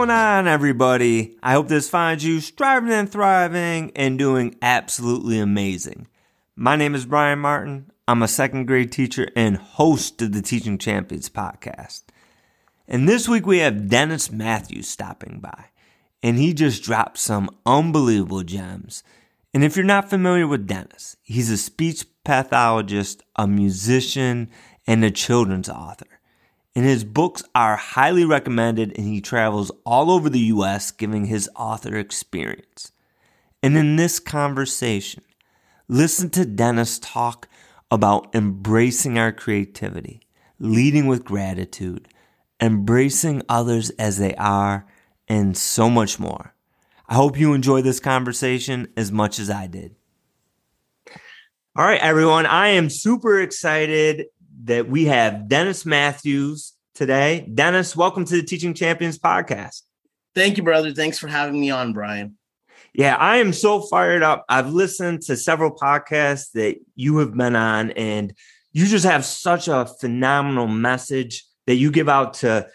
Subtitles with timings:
[0.00, 1.36] going on, everybody?
[1.42, 6.06] I hope this finds you striving and thriving and doing absolutely amazing.
[6.56, 7.90] My name is Brian Martin.
[8.08, 12.04] I'm a second grade teacher and host of the Teaching Champions podcast.
[12.88, 15.66] And this week we have Dennis Matthews stopping by,
[16.22, 19.02] and he just dropped some unbelievable gems.
[19.52, 24.48] And if you're not familiar with Dennis, he's a speech pathologist, a musician,
[24.86, 26.09] and a children's author
[26.74, 31.48] and his books are highly recommended and he travels all over the US giving his
[31.56, 32.92] author experience.
[33.62, 35.22] And in this conversation,
[35.88, 37.48] listen to Dennis talk
[37.90, 40.20] about embracing our creativity,
[40.58, 42.08] leading with gratitude,
[42.60, 44.86] embracing others as they are,
[45.28, 46.54] and so much more.
[47.08, 49.96] I hope you enjoy this conversation as much as I did.
[51.76, 54.26] All right, everyone, I am super excited
[54.64, 57.48] that we have Dennis Matthews today.
[57.52, 59.82] Dennis, welcome to the Teaching Champions podcast.
[60.34, 60.92] Thank you, brother.
[60.92, 62.36] Thanks for having me on, Brian.
[62.92, 64.44] Yeah, I am so fired up.
[64.48, 68.34] I've listened to several podcasts that you have been on, and
[68.72, 72.68] you just have such a phenomenal message that you give out to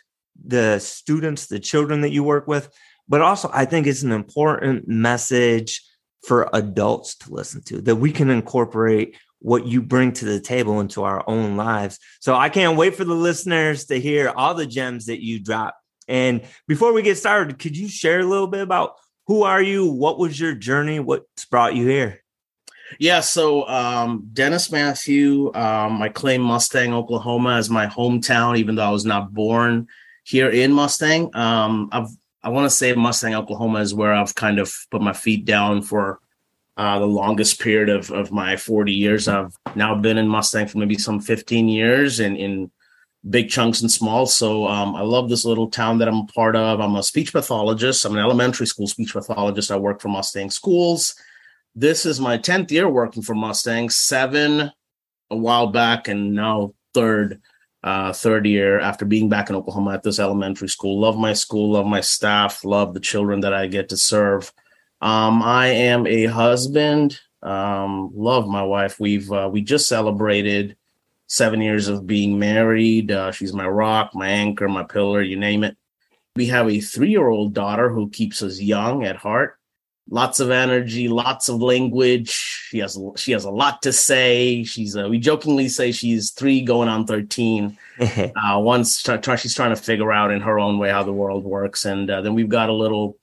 [0.44, 2.70] the students, the children that you work with.
[3.08, 5.82] But also, I think it's an important message
[6.26, 10.80] for adults to listen to that we can incorporate what you bring to the table
[10.80, 12.00] into our own lives.
[12.20, 15.78] So I can't wait for the listeners to hear all the gems that you drop.
[16.08, 18.96] And before we get started, could you share a little bit about
[19.28, 19.86] who are you?
[19.86, 21.00] What was your journey?
[21.00, 22.24] What's brought you here?
[23.00, 28.86] Yeah, so um, Dennis Matthew, um, I claim Mustang, Oklahoma as my hometown, even though
[28.86, 29.88] I was not born
[30.24, 31.36] here in Mustang.
[31.36, 32.10] Um, I've
[32.42, 35.82] I want to say Mustang, Oklahoma is where I've kind of put my feet down
[35.82, 36.20] for
[36.78, 39.28] uh, the longest period of, of my 40 years.
[39.28, 42.72] I've now been in Mustang for maybe some 15 years and in
[43.30, 44.26] big chunks and small.
[44.26, 46.80] So um, I love this little town that I'm a part of.
[46.80, 48.06] I'm a speech pathologist.
[48.06, 49.72] I'm an elementary school speech pathologist.
[49.72, 51.16] I work for Mustang Schools.
[51.76, 54.72] This is my 10th year working for Mustang, seven
[55.32, 57.42] a while back, and now third.
[57.84, 61.00] Uh, third year after being back in Oklahoma at this elementary school.
[61.00, 64.52] Love my school, love my staff, love the children that I get to serve.
[65.02, 67.20] Um, I am a husband.
[67.42, 69.00] Um, love my wife.
[69.00, 70.76] We've uh, we just celebrated
[71.28, 73.12] seven years of being married.
[73.12, 75.78] Uh, she's my rock, my anchor, my pillar, you name it.
[76.36, 79.58] We have a three-year-old daughter who keeps us young at heart.
[80.10, 82.30] Lots of energy, lots of language.
[82.30, 84.64] She has she has a lot to say.
[84.64, 87.78] She's uh, we jokingly say she's three going on thirteen.
[88.00, 91.86] uh, once she's trying to figure out in her own way how the world works,
[91.86, 93.18] and uh, then we've got a little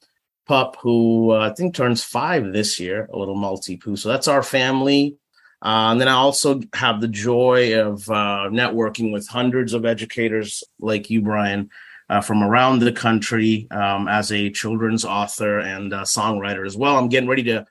[0.46, 3.98] pup who uh, I think turns five this year, a little Maltipoo.
[3.98, 5.16] So that's our family.
[5.62, 10.64] Uh, and then I also have the joy of uh, networking with hundreds of educators
[10.80, 11.70] like you, Brian,
[12.10, 16.98] uh, from around the country um, as a children's author and songwriter as well.
[16.98, 17.64] I'm getting ready to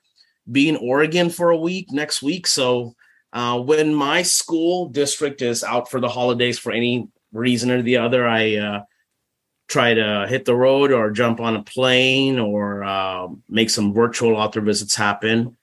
[0.50, 2.46] be in Oregon for a week next week.
[2.46, 2.94] So
[3.32, 7.98] uh, when my school district is out for the holidays for any reason or the
[7.98, 8.82] other, I uh,
[9.72, 14.36] try to hit the road or jump on a plane or uh, make some virtual
[14.36, 15.56] author visits happen.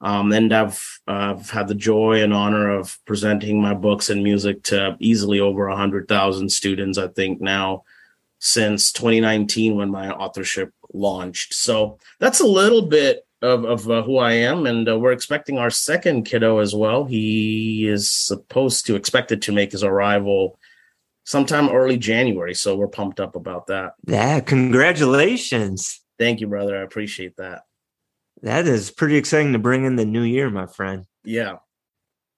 [0.00, 4.62] Um, and I've I've had the joy and honor of presenting my books and music
[4.64, 6.98] to easily over hundred thousand students.
[6.98, 7.82] I think now
[8.38, 11.54] since 2019 when my authorship launched.
[11.54, 15.58] So that's a little bit of of uh, who I am, and uh, we're expecting
[15.58, 17.04] our second kiddo as well.
[17.04, 20.58] He is supposed to expected to make his arrival
[21.26, 22.54] sometime early January.
[22.54, 23.92] So we're pumped up about that.
[24.06, 26.00] Yeah, congratulations.
[26.18, 26.78] Thank you, brother.
[26.78, 27.62] I appreciate that.
[28.42, 31.04] That is pretty exciting to bring in the new year, my friend.
[31.24, 31.56] Yeah.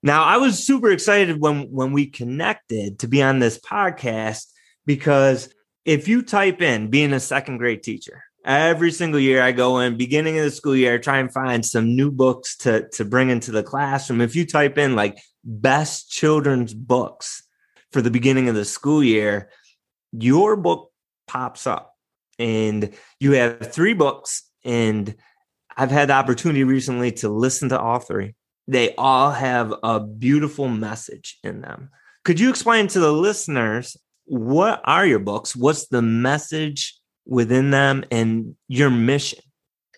[0.02, 4.46] Now, I was super excited when when we connected to be on this podcast
[4.86, 5.52] because
[5.84, 9.96] if you type in being a second grade teacher, every single year I go in
[9.96, 13.30] beginning of the school year, I try and find some new books to to bring
[13.30, 14.20] into the classroom.
[14.20, 17.42] If you type in like best children's books,
[17.92, 19.50] for the beginning of the school year,
[20.12, 20.90] your book
[21.26, 21.94] pops up
[22.38, 24.48] and you have three books.
[24.64, 25.14] And
[25.76, 28.34] I've had the opportunity recently to listen to all three.
[28.66, 31.90] They all have a beautiful message in them.
[32.24, 35.56] Could you explain to the listeners what are your books?
[35.56, 39.38] What's the message within them and your mission?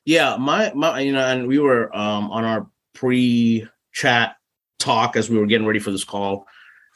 [0.05, 4.37] Yeah, my my you know, and we were um on our pre-chat
[4.79, 6.47] talk as we were getting ready for this call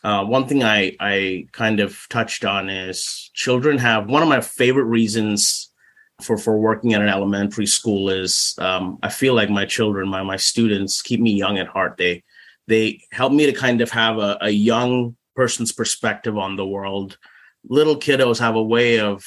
[0.04, 4.42] uh, one thing I I kind of touched on is children have one of my
[4.42, 5.72] favorite reasons
[6.22, 10.22] for for working at an elementary school is um, I feel like my children, my
[10.22, 11.96] my students, keep me young at heart.
[11.96, 12.22] They
[12.68, 17.18] they help me to kind of have a, a young person's perspective on the world.
[17.66, 19.24] Little kiddos have a way of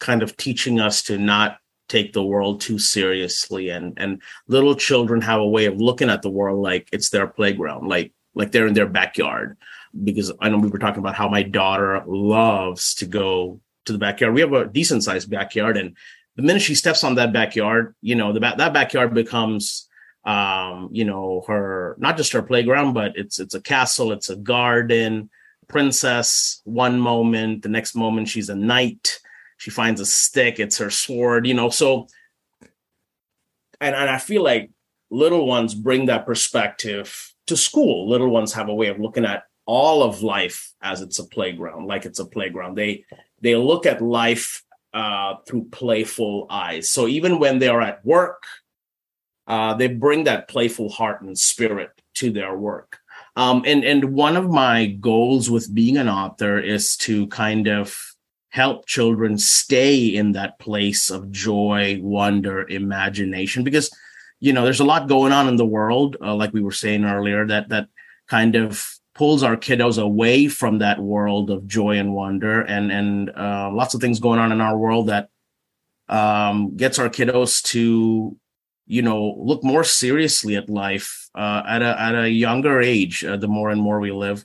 [0.00, 1.58] kind of teaching us to not
[1.90, 6.22] take the world too seriously and and little children have a way of looking at
[6.22, 9.56] the world like it's their playground like like they're in their backyard.
[10.04, 13.98] Because i know we were talking about how my daughter loves to go to the
[13.98, 14.34] backyard.
[14.34, 15.96] We have a decent sized backyard and
[16.36, 19.88] the minute she steps on that backyard you know the that backyard becomes
[20.24, 24.36] um you know her not just her playground but it's it's a castle it's a
[24.36, 25.28] garden
[25.68, 29.20] princess one moment the next moment she's a knight
[29.56, 32.06] she finds a stick it's her sword you know so
[33.80, 34.70] and, and i feel like
[35.10, 39.44] little ones bring that perspective to school little ones have a way of looking at
[39.66, 42.76] all of life as it's a playground like it's a playground.
[42.76, 43.04] They
[43.40, 46.90] they look at life uh, through playful eyes.
[46.90, 48.42] So even when they are at work
[49.50, 53.00] uh, they bring that playful heart and spirit to their work.
[53.34, 57.98] Um, and and one of my goals with being an author is to kind of
[58.50, 63.90] help children stay in that place of joy, wonder, imagination, because
[64.40, 67.04] you know there's a lot going on in the world, uh, like we were saying
[67.04, 67.88] earlier, that that
[68.26, 73.30] kind of pulls our kiddos away from that world of joy and wonder, and and
[73.30, 75.28] uh, lots of things going on in our world that
[76.08, 78.36] um, gets our kiddos to
[78.86, 83.24] you know look more seriously at life uh, at a at a younger age.
[83.24, 84.44] Uh, the more and more we live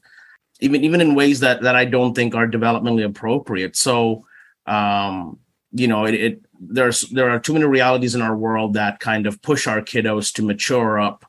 [0.60, 3.76] even even in ways that that I don't think are developmentally appropriate.
[3.76, 4.26] So,
[4.66, 5.40] um,
[5.72, 9.28] you know, it, it there's there are too many realities in our world that kind
[9.28, 11.26] of push our kiddos to mature up,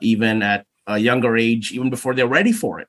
[0.00, 2.88] even at a younger age, even before they're ready for it.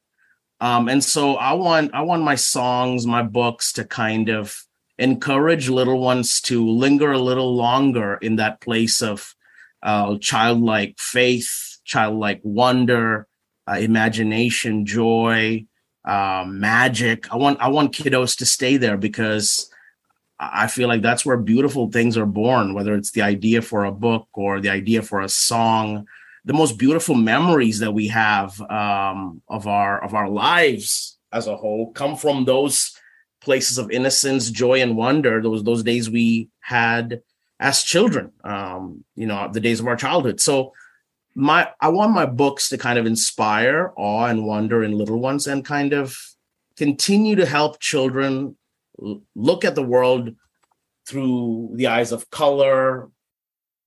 [0.61, 4.65] Um, and so I want I want my songs, my books to kind of
[4.97, 9.33] encourage little ones to linger a little longer in that place of
[9.81, 13.27] uh, childlike faith, childlike wonder,
[13.69, 15.65] uh, imagination, joy,
[16.05, 17.31] uh, magic.
[17.31, 19.71] I want I want kiddos to stay there because
[20.39, 22.73] I feel like that's where beautiful things are born.
[22.73, 26.07] Whether it's the idea for a book or the idea for a song,
[26.45, 31.57] the most beautiful memories that we have um, of our of our lives as a
[31.57, 32.95] whole come from those
[33.41, 35.41] places of innocence, joy, and wonder.
[35.41, 37.21] Those those days we had
[37.59, 38.31] as children.
[38.43, 40.39] Um, you know, the days of our childhood.
[40.39, 40.73] So
[41.35, 45.47] my I want my books to kind of inspire awe and wonder in little ones
[45.47, 46.17] and kind of
[46.77, 48.55] continue to help children
[49.35, 50.35] look at the world
[51.07, 53.09] through the eyes of color,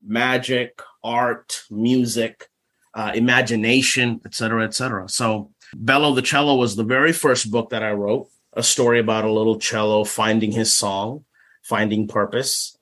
[0.05, 2.49] magic, art, music,
[2.95, 5.09] uh, imagination, etc., etc.
[5.09, 9.25] So, Bello the Cello was the very first book that I wrote, a story about
[9.25, 11.25] a little cello finding his song,
[11.63, 12.77] finding purpose.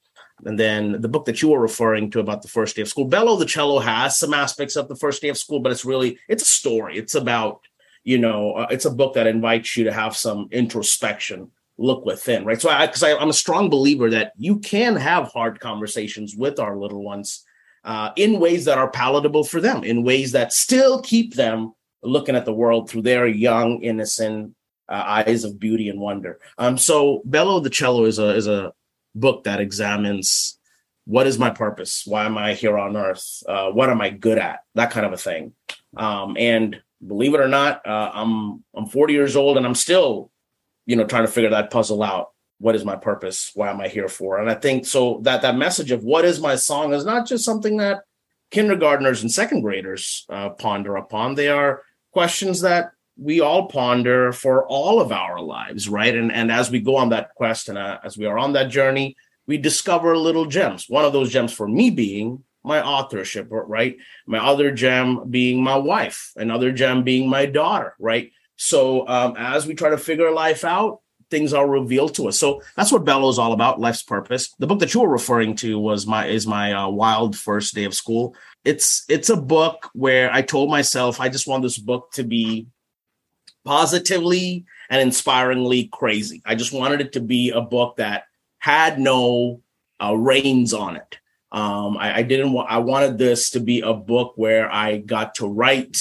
[0.44, 3.04] And then the book that you were referring to about the first day of school,
[3.04, 6.18] Bello the Cello has some aspects of the first day of school, but it's really
[6.28, 6.98] it's a story.
[6.98, 7.60] It's about
[8.04, 11.50] you know uh, it's a book that invites you to have some introspection,
[11.80, 12.60] look within, right?
[12.60, 16.76] So I because I'm a strong believer that you can have hard conversations with our
[16.76, 17.44] little ones
[17.84, 22.36] uh, in ways that are palatable for them, in ways that still keep them looking
[22.36, 24.54] at the world through their young, innocent
[24.88, 26.38] uh, eyes of beauty and wonder.
[26.58, 28.72] Um, so Bello the Cello is a is a
[29.14, 30.58] book that examines
[31.06, 32.04] what is my purpose?
[32.06, 33.42] Why am I here on earth?
[33.48, 34.60] Uh, what am I good at?
[34.74, 35.54] That kind of a thing.
[35.96, 40.29] Um, and believe it or not, uh, I'm I'm 40 years old and I'm still,
[40.90, 42.30] you know, trying to figure that puzzle out.
[42.58, 43.52] What is my purpose?
[43.54, 44.40] Why am I here for?
[44.40, 47.44] And I think so that that message of what is my song is not just
[47.44, 48.00] something that
[48.50, 51.36] kindergartners and second graders uh, ponder upon.
[51.36, 51.82] They are
[52.12, 56.14] questions that we all ponder for all of our lives, right?
[56.14, 58.68] And and as we go on that quest and uh, as we are on that
[58.68, 59.16] journey,
[59.46, 60.86] we discover little gems.
[60.88, 63.96] One of those gems for me being my authorship, right?
[64.26, 68.32] My other gem being my wife, another gem being my daughter, right?
[68.62, 71.00] So um, as we try to figure life out,
[71.30, 72.38] things are revealed to us.
[72.38, 74.54] So that's what Bello is all about, life's purpose.
[74.58, 77.84] The book that you were referring to was my is my uh, wild first day
[77.84, 78.36] of school.
[78.66, 82.66] It's it's a book where I told myself I just want this book to be
[83.64, 86.42] positively and inspiringly crazy.
[86.44, 88.24] I just wanted it to be a book that
[88.58, 89.62] had no
[90.02, 91.18] uh, reins on it.
[91.50, 92.70] Um, I, I didn't want.
[92.70, 95.96] I wanted this to be a book where I got to write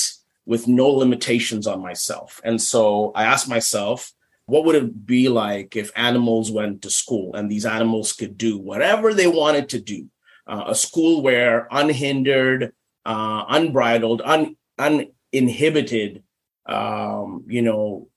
[0.49, 2.41] with no limitations on myself.
[2.43, 4.11] And so I asked myself,
[4.47, 8.57] what would it be like if animals went to school and these animals could do
[8.57, 10.07] whatever they wanted to do?
[10.47, 12.73] Uh, a school where unhindered,
[13.05, 16.23] uh, unbridled, un, uninhibited
[16.65, 18.07] um, you know,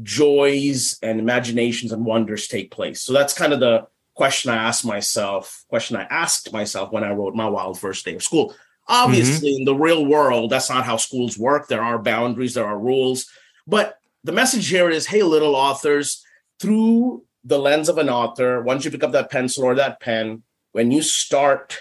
[0.00, 3.02] joys and imaginations and wonders take place.
[3.02, 7.10] So that's kind of the question I asked myself, question I asked myself when I
[7.10, 8.54] wrote my wild first day of school.
[8.90, 9.60] Obviously, mm-hmm.
[9.60, 11.68] in the real world, that's not how schools work.
[11.68, 13.26] There are boundaries, there are rules.
[13.66, 16.24] But the message here is hey, little authors,
[16.58, 20.42] through the lens of an author, once you pick up that pencil or that pen,
[20.72, 21.78] when you start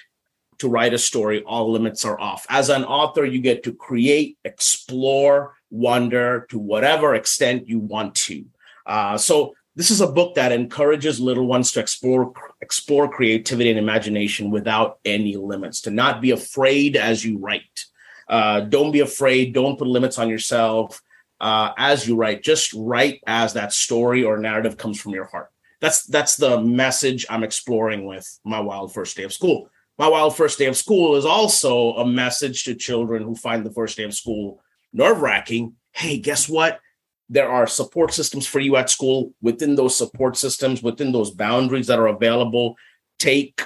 [0.60, 2.46] to write a story, all limits are off.
[2.50, 8.46] As an author, you get to create, explore, wonder to whatever extent you want to.
[8.86, 13.80] Uh, so this is a book that encourages little ones to explore explore creativity and
[13.80, 15.80] imagination without any limits.
[15.84, 17.86] To not be afraid as you write.
[18.28, 19.54] Uh, don't be afraid.
[19.54, 21.02] Don't put limits on yourself
[21.40, 22.44] uh, as you write.
[22.44, 25.50] Just write as that story or narrative comes from your heart.
[25.80, 29.70] That's that's the message I'm exploring with my wild first day of school.
[29.98, 33.72] My Wild First Day of School is also a message to children who find the
[33.72, 35.76] first day of school nerve wracking.
[35.94, 36.82] Hey, guess what?
[37.30, 39.34] There are support systems for you at school.
[39.42, 42.76] Within those support systems, within those boundaries that are available,
[43.20, 43.62] take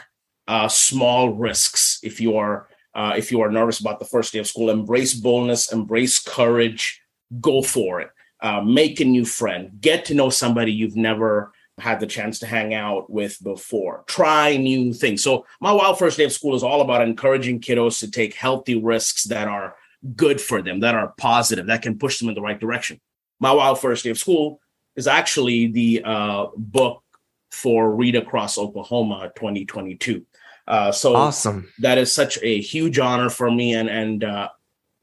[0.48, 2.00] uh, small risks.
[2.04, 5.16] If you are uh, if you are nervous about the first day of school, embrace
[5.16, 7.02] boldness, embrace courage,
[7.42, 8.10] go for it.
[8.40, 12.46] Uh, make a new friend, get to know somebody you've never had the chance to
[12.46, 14.04] hang out with before.
[14.06, 15.24] Try new things.
[15.24, 18.76] So, my wild first day of school is all about encouraging kiddos to take healthy
[18.76, 19.76] risks that are
[20.16, 23.00] good for them, that are positive, that can push them in the right direction.
[23.44, 24.62] My wild first day of school
[24.96, 27.04] is actually the uh, book
[27.52, 30.26] for Read Across Oklahoma 2022.
[30.66, 31.68] Uh, so awesome!
[31.80, 34.48] That is such a huge honor for me, and and uh,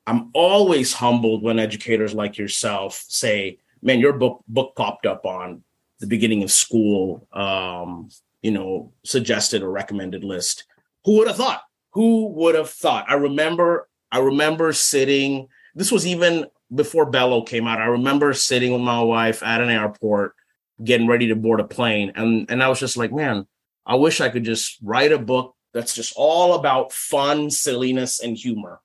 [0.07, 5.63] I'm always humbled when educators like yourself say, "Man, your book book popped up on
[5.99, 8.09] the beginning of school, um,
[8.41, 10.65] you know, suggested or recommended list.
[11.05, 11.61] Who would have thought?
[11.91, 13.05] Who would have thought?
[13.07, 15.49] I remember, I remember sitting.
[15.75, 17.81] This was even before Bello came out.
[17.81, 20.35] I remember sitting with my wife at an airport,
[20.83, 23.47] getting ready to board a plane, and and I was just like, man,
[23.87, 28.37] I wish I could just write a book that's just all about fun, silliness, and
[28.37, 28.81] humor.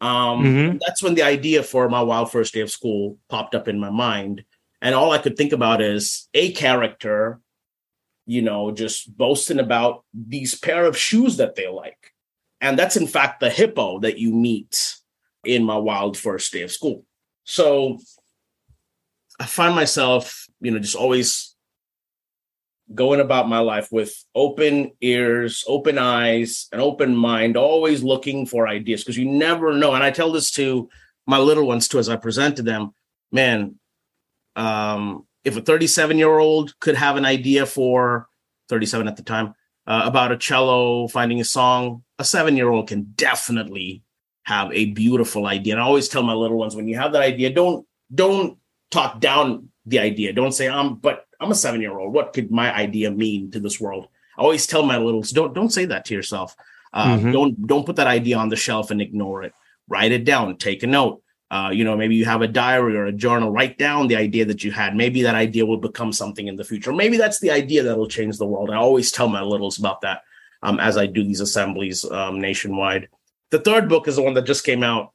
[0.00, 0.78] Um, mm-hmm.
[0.84, 3.90] That's when the idea for my wild first day of school popped up in my
[3.90, 4.44] mind
[4.82, 7.40] and all I could think about is a character,
[8.26, 12.12] you know, just boasting about these pair of shoes that they like.
[12.60, 14.96] And that's in fact the hippo that you meet
[15.44, 17.04] in my wild first day of school.
[17.44, 17.98] So
[19.40, 21.54] I find myself, you know, just always
[22.94, 28.68] going about my life with open ears, open eyes, an open mind, always looking for
[28.68, 29.94] ideas because you never know.
[29.94, 30.88] And I tell this to
[31.26, 32.94] my little ones too as I present to them,
[33.30, 33.76] man,
[34.56, 38.28] um, if a 37 year old could have an idea for
[38.68, 39.54] 37 at the time
[39.86, 44.02] uh, about a cello finding a song, a seven year old can definitely
[44.44, 45.74] have a beautiful idea.
[45.74, 48.58] And I always tell my little ones when you have that idea, don't don't
[48.90, 50.32] talk down the idea.
[50.32, 52.12] Don't say, um, but I'm a seven year old.
[52.12, 54.08] What could my idea mean to this world?
[54.36, 56.56] I always tell my littles, don't don't say that to yourself.
[56.92, 57.32] Uh, mm-hmm.
[57.32, 59.52] Don't don't put that idea on the shelf and ignore it.
[59.88, 60.56] Write it down.
[60.56, 61.22] Take a note.
[61.50, 64.42] Uh, you know, maybe you have a diary or a journal, write down the idea
[64.42, 64.96] that you had.
[64.96, 66.94] Maybe that idea will become something in the future.
[66.94, 68.70] Maybe that's the idea that will change the world.
[68.70, 70.22] I always tell my littles about that
[70.62, 73.08] um, as I do these assemblies um, nationwide.
[73.52, 75.12] The third book is the one that just came out.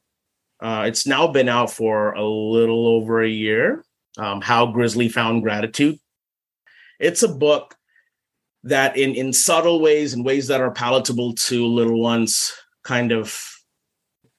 [0.60, 3.84] Uh, it's now been out for a little over a year.
[4.16, 5.98] Um, How Grizzly Found Gratitude.
[7.00, 7.76] It's a book
[8.62, 12.54] that, in in subtle ways, in ways that are palatable to little ones,
[12.84, 13.36] kind of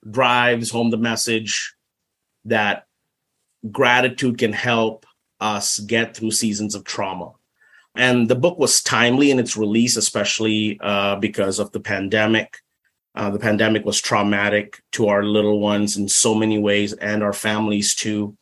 [0.09, 1.75] drives home the message
[2.45, 2.85] that
[3.69, 5.05] gratitude can help
[5.41, 7.31] us get through seasons of trauma.
[7.95, 12.59] And the book was timely in its release, especially uh, because of the pandemic.
[13.19, 17.33] Uh, the pandemic was traumatic to our little ones in so many ways and our
[17.33, 18.37] families too.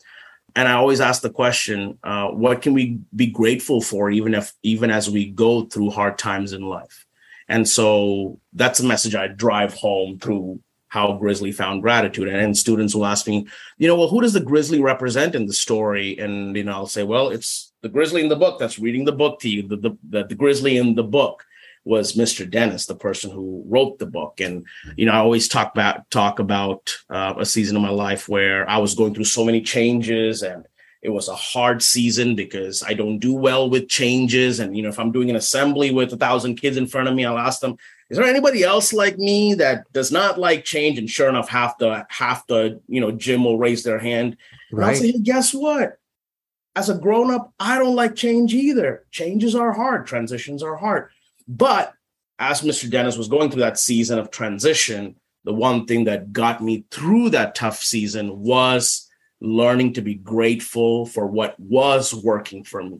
[0.55, 4.53] And I always ask the question, uh, what can we be grateful for, even if
[4.61, 7.07] even as we go through hard times in life?
[7.47, 12.27] And so that's a message I drive home through how Grizzly found gratitude.
[12.27, 13.47] And, and students will ask me,
[13.79, 16.19] you know, well, who does the Grizzly represent in the story?
[16.19, 19.19] And, you know, I'll say, well, it's the Grizzly in the book that's reading the
[19.23, 19.63] book to you.
[19.67, 21.46] The, the, the, the Grizzly in the book
[21.87, 22.49] was Mr.
[22.49, 24.39] Dennis, the person who wrote the book.
[24.41, 24.65] And,
[24.95, 28.69] you know, I always talk about, talk about uh, a season of my life where
[28.69, 30.65] I was going through so many changes and,
[31.01, 34.59] it was a hard season because I don't do well with changes.
[34.59, 37.13] And, you know, if I'm doing an assembly with a thousand kids in front of
[37.13, 37.77] me, I'll ask them,
[38.09, 40.97] is there anybody else like me that does not like change?
[40.97, 44.37] And sure enough, half the half the you know gym will raise their hand.
[44.71, 44.89] And right.
[44.89, 45.97] I'll say, hey, guess what?
[46.75, 49.05] As a grown up, I don't like change either.
[49.11, 51.09] Changes are hard, transitions are hard.
[51.47, 51.93] But
[52.39, 52.89] as Mr.
[52.89, 57.29] Dennis was going through that season of transition, the one thing that got me through
[57.31, 62.99] that tough season was learning to be grateful for what was working for me.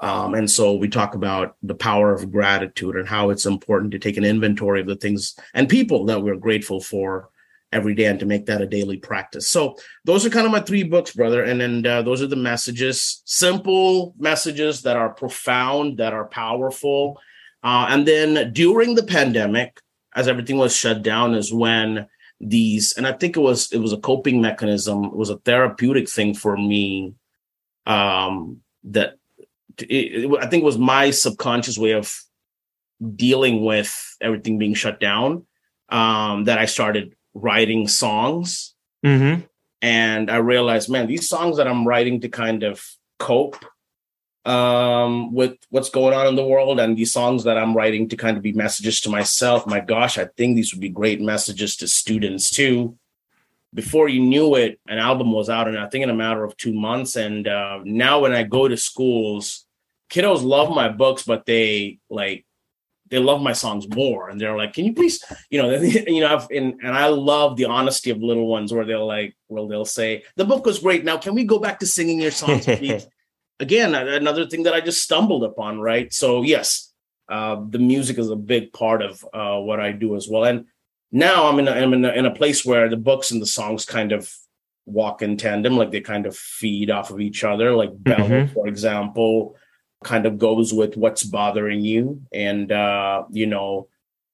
[0.00, 3.98] Um, and so we talk about the power of gratitude and how it's important to
[3.98, 7.30] take an inventory of the things and people that we're grateful for
[7.72, 9.48] every day and to make that a daily practice.
[9.48, 11.42] So those are kind of my three books, brother.
[11.42, 17.20] And then uh, those are the messages, simple messages that are profound, that are powerful.
[17.62, 19.80] Uh, and then during the pandemic,
[20.14, 22.06] as everything was shut down, is when
[22.40, 26.08] these, and I think it was it was a coping mechanism, it was a therapeutic
[26.08, 27.14] thing for me.
[27.86, 29.14] Um, that
[29.78, 32.14] it, it, I think was my subconscious way of
[33.14, 35.46] dealing with everything being shut down.
[35.88, 38.74] Um, that I started writing songs.
[39.04, 39.42] Mm-hmm.
[39.80, 42.84] And I realized, man, these songs that I'm writing to kind of
[43.18, 43.64] cope
[44.44, 48.16] um, with what's going on in the world and these songs that I'm writing to
[48.16, 49.66] kind of be messages to myself.
[49.66, 52.96] My gosh, I think these would be great messages to students too.
[53.74, 56.56] Before you knew it, an album was out, and I think in a matter of
[56.56, 57.16] two months.
[57.16, 59.66] And uh, now, when I go to schools,
[60.10, 62.46] kiddos love my books, but they like
[63.10, 66.34] they love my songs more and they're like can you please you know you know
[66.34, 69.84] I've, and, and i love the honesty of little ones where they'll like well they'll
[69.86, 73.06] say the book was great now can we go back to singing your songs please
[73.60, 76.12] again another thing that i just stumbled upon right?
[76.12, 76.92] So yes
[77.28, 80.44] uh, the music is a big part of uh, what i do as well.
[80.44, 80.66] And
[81.12, 83.46] now i'm in a, I'm in a, in a place where the books and the
[83.46, 84.32] songs kind of
[84.86, 87.74] walk in tandem like they kind of feed off of each other.
[87.74, 88.52] Like Bello, mm-hmm.
[88.54, 89.56] for example
[90.04, 92.22] kind of goes with what's bothering you.
[92.32, 93.88] And uh you know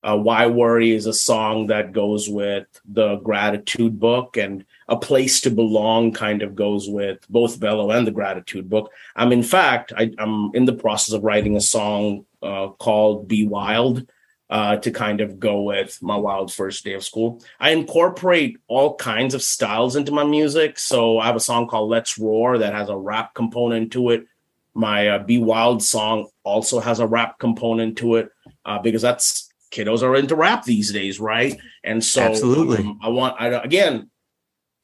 [0.04, 4.36] uh, why worry is a song that goes with the gratitude book.
[4.36, 8.92] And a place to belong kind of goes with both bello and the gratitude book.
[9.16, 13.46] I'm in fact I, am in the process of writing a song uh, called be
[13.46, 14.06] wild
[14.50, 17.42] uh, to kind of go with my wild first day of school.
[17.58, 20.78] I incorporate all kinds of styles into my music.
[20.78, 24.26] So i have a song called let's roar that has a rap component to it.
[24.74, 28.30] My uh, Be Wild song also has a rap component to it
[28.64, 31.58] uh, because that's kiddos are into rap these days, right?
[31.82, 34.10] And so, absolutely, um, I want I, again,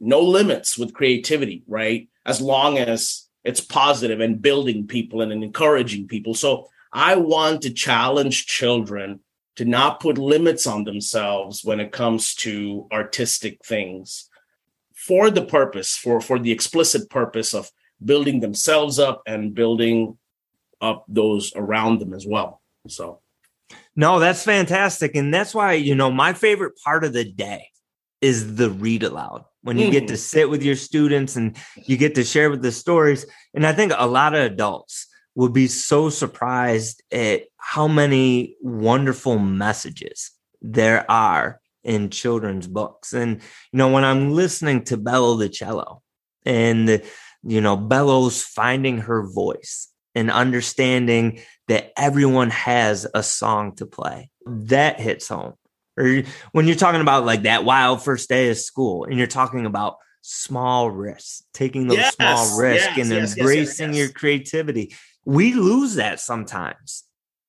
[0.00, 2.08] no limits with creativity, right?
[2.24, 6.34] As long as it's positive and building people and, encouraging people.
[6.34, 9.20] So I want to challenge children
[9.56, 14.28] to not put limits on themselves when it comes to artistic things
[14.94, 17.70] for the purpose for for the explicit purpose of
[18.04, 20.18] building themselves up and building
[20.80, 22.60] up those around them as well.
[22.88, 23.20] So,
[23.96, 25.14] no, that's fantastic.
[25.14, 27.69] And that's why, you know, my favorite part of the day
[28.20, 30.18] is the read aloud when you get to mm.
[30.18, 31.56] sit with your students and
[31.86, 33.26] you get to share with the stories.
[33.54, 39.38] And I think a lot of adults would be so surprised at how many wonderful
[39.38, 40.30] messages
[40.60, 43.12] there are in children's books.
[43.12, 43.40] And,
[43.72, 46.02] you know, when I'm listening to Bello the cello
[46.44, 47.02] and
[47.42, 54.30] you know, Bello's finding her voice and understanding that everyone has a song to play.
[54.46, 55.54] That hits home.
[55.96, 56.22] Or
[56.52, 59.96] when you're talking about like that wild first day of school and you're talking about
[60.22, 64.94] small risks, taking those yes, small risks yes, and yes, embracing your creativity.
[65.24, 67.04] We lose that sometimes.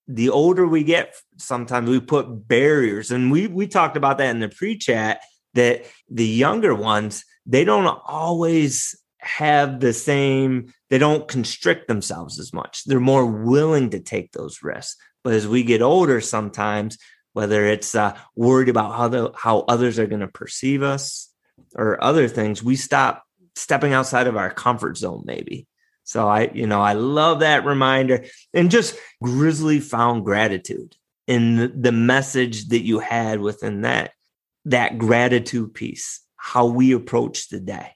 [0.08, 3.12] The older we get, sometimes we put barriers.
[3.12, 5.21] And we we talked about that in the pre-chat
[5.54, 12.51] that the younger ones, they don't always have the same they don't constrict themselves as
[12.51, 16.97] much they're more willing to take those risks but as we get older sometimes
[17.34, 21.30] whether it's uh, worried about how the, how others are going to perceive us
[21.76, 23.24] or other things we stop
[23.56, 25.67] stepping outside of our comfort zone maybe.
[26.04, 30.96] So i you know i love that reminder and just grizzly found gratitude
[31.28, 34.12] in the message that you had within that
[34.65, 37.96] that gratitude piece how we approach the day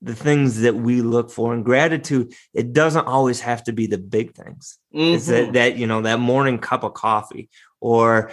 [0.00, 1.52] the things that we look for.
[1.52, 4.78] And gratitude it doesn't always have to be the big things.
[4.94, 5.14] Mm-hmm.
[5.14, 7.48] it's that, that you know that morning cup of coffee
[7.80, 8.30] or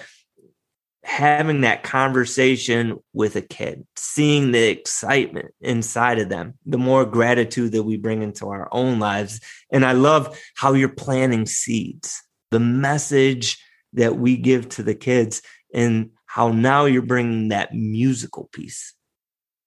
[1.06, 7.72] having that conversation with a kid seeing the excitement inside of them the more gratitude
[7.74, 9.40] that we bring into our own lives.
[9.72, 12.24] And i love how you're planting seeds.
[12.50, 13.64] The message
[13.94, 18.94] that we give to the kids and how now you're bringing that musical piece.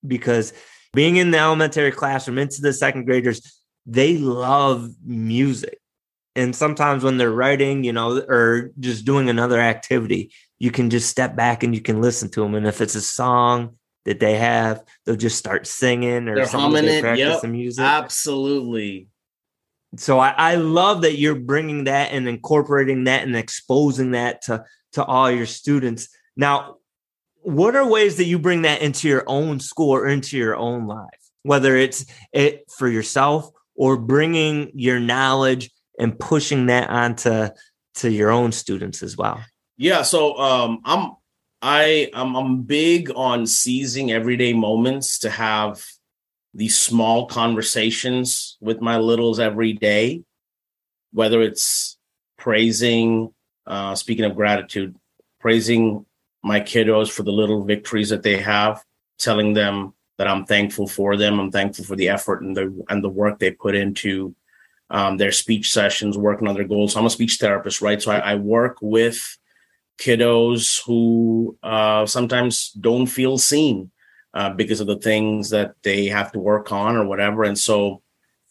[0.04, 0.52] Because
[0.92, 5.78] being in the elementary classroom into the second graders, they love music.
[6.34, 11.08] And sometimes when they're writing, you know, or just doing another activity, you can just
[11.08, 12.54] step back and you can listen to them.
[12.54, 16.84] And if it's a song that they have, they'll just start singing or they're humming
[16.84, 17.18] they it.
[17.18, 17.84] Yep, music.
[17.84, 19.08] Absolutely.
[19.96, 24.64] So I, I love that you're bringing that and incorporating that and exposing that to
[24.92, 26.08] to all your students.
[26.36, 26.76] Now,
[27.42, 30.86] what are ways that you bring that into your own school or into your own
[30.86, 37.48] life whether it's it for yourself or bringing your knowledge and pushing that onto
[37.94, 39.40] to your own students as well
[39.78, 41.12] yeah so um i'm
[41.60, 45.84] I I'm, I'm big on seizing everyday moments to have
[46.54, 50.22] these small conversations with my littles every day,
[51.12, 51.98] whether it's
[52.36, 53.34] praising,
[53.66, 54.96] uh, speaking of gratitude,
[55.40, 56.06] praising
[56.42, 58.82] my kiddos for the little victories that they have,
[59.18, 61.38] telling them that I'm thankful for them.
[61.38, 64.34] I'm thankful for the effort and the and the work they put into
[64.90, 66.92] um, their speech sessions, working on their goals.
[66.92, 68.00] So I'm a speech therapist, right?
[68.00, 69.38] So I, I work with
[69.98, 73.90] kiddos who uh, sometimes don't feel seen
[74.34, 77.42] uh, because of the things that they have to work on or whatever.
[77.44, 78.02] And so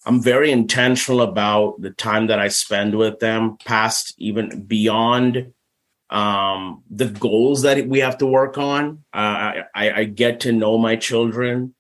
[0.06, 5.54] I'm very intentional about the time that I spend with them, past even beyond
[6.10, 9.04] um, the goals that we have to work on.
[9.14, 11.74] Uh, I, I get to know my children.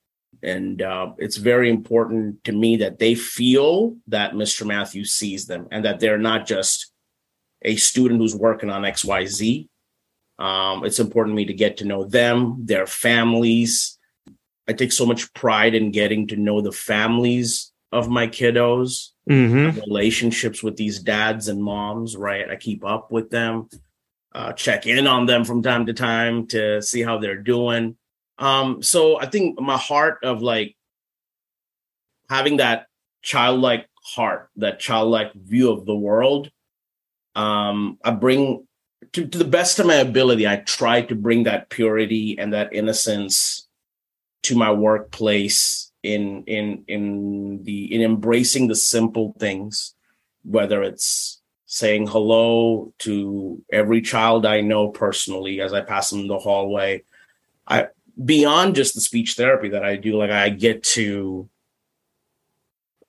[0.43, 4.67] And uh, it's very important to me that they feel that Mr.
[4.67, 6.91] Matthews sees them and that they're not just
[7.61, 9.67] a student who's working on XYZ.
[10.39, 13.97] Um, it's important to me to get to know them, their families.
[14.67, 19.79] I take so much pride in getting to know the families of my kiddos, mm-hmm.
[19.79, 22.49] relationships with these dads and moms, right?
[22.49, 23.69] I keep up with them,
[24.35, 27.97] uh, check in on them from time to time to see how they're doing.
[28.37, 30.75] Um, so I think my heart of like
[32.29, 32.87] having that
[33.23, 36.51] childlike heart, that childlike view of the world,
[37.37, 38.65] um, I bring
[39.13, 42.73] to, to the best of my ability, I try to bring that purity and that
[42.73, 43.67] innocence
[44.43, 49.93] to my workplace in in in the in embracing the simple things,
[50.43, 56.27] whether it's saying hello to every child I know personally as I pass them in
[56.27, 57.03] the hallway.
[57.67, 57.87] I
[58.23, 61.49] beyond just the speech therapy that I do, like I get to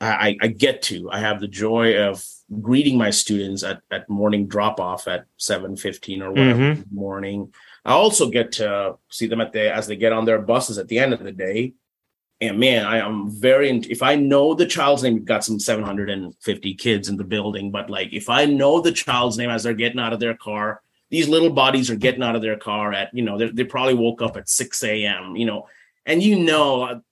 [0.01, 1.11] I, I get to.
[1.11, 2.25] I have the joy of
[2.61, 6.95] greeting my students at, at morning drop off at 7.15 or whatever mm-hmm.
[6.95, 7.53] morning.
[7.85, 10.89] I also get to see them at the as they get on their buses at
[10.89, 11.75] the end of the day.
[12.41, 16.75] And man, I am very if I know the child's name, we've got some 750
[16.75, 20.01] kids in the building, but like if I know the child's name as they're getting
[20.01, 20.81] out of their car,
[21.11, 24.23] these little bodies are getting out of their car at, you know, they probably woke
[24.23, 25.67] up at 6 a.m., you know,
[26.07, 27.03] and you know,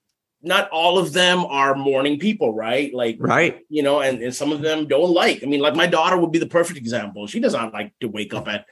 [0.47, 2.93] not all of them are morning people, right?
[2.93, 5.43] Like, right, you know, and, and some of them don't like.
[5.43, 7.27] I mean, like my daughter would be the perfect example.
[7.27, 8.65] She doesn't like to wake up at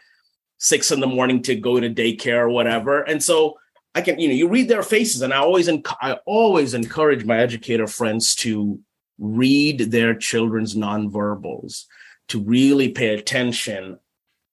[0.58, 3.02] six in the morning to go to daycare or whatever.
[3.02, 3.58] And so
[3.94, 7.26] I can, you know, you read their faces, and I always, enc- I always encourage
[7.26, 8.80] my educator friends to
[9.18, 11.86] read their children's nonverbals,
[12.30, 14.00] to really pay attention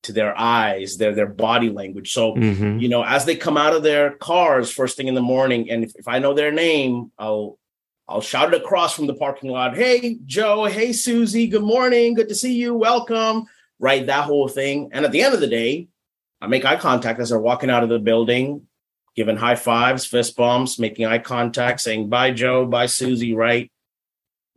[0.03, 2.12] to their eyes, their their body language.
[2.12, 2.79] So mm-hmm.
[2.79, 5.85] you know, as they come out of their cars first thing in the morning, and
[5.85, 7.59] if, if I know their name, I'll
[8.09, 9.77] I'll shout it across from the parking lot.
[9.77, 10.65] Hey, Joe.
[10.65, 11.47] Hey, Susie.
[11.47, 12.15] Good morning.
[12.15, 12.75] Good to see you.
[12.75, 13.47] Welcome.
[13.79, 14.91] Right, that whole thing.
[14.93, 15.88] And at the end of the day,
[16.41, 18.67] I make eye contact as they're walking out of the building,
[19.17, 22.67] giving high fives, fist bumps, making eye contact, saying bye, Joe.
[22.67, 23.35] Bye, Susie.
[23.35, 23.71] Right,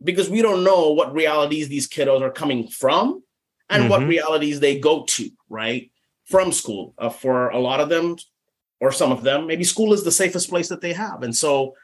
[0.02, 3.22] because we don't know what realities these kiddos are coming from
[3.68, 3.90] and mm-hmm.
[3.90, 5.90] what realities they go to, right?
[6.24, 6.94] From school.
[6.98, 8.16] Uh, for a lot of them,
[8.80, 11.22] or some of them, maybe school is the safest place that they have.
[11.22, 11.74] And so,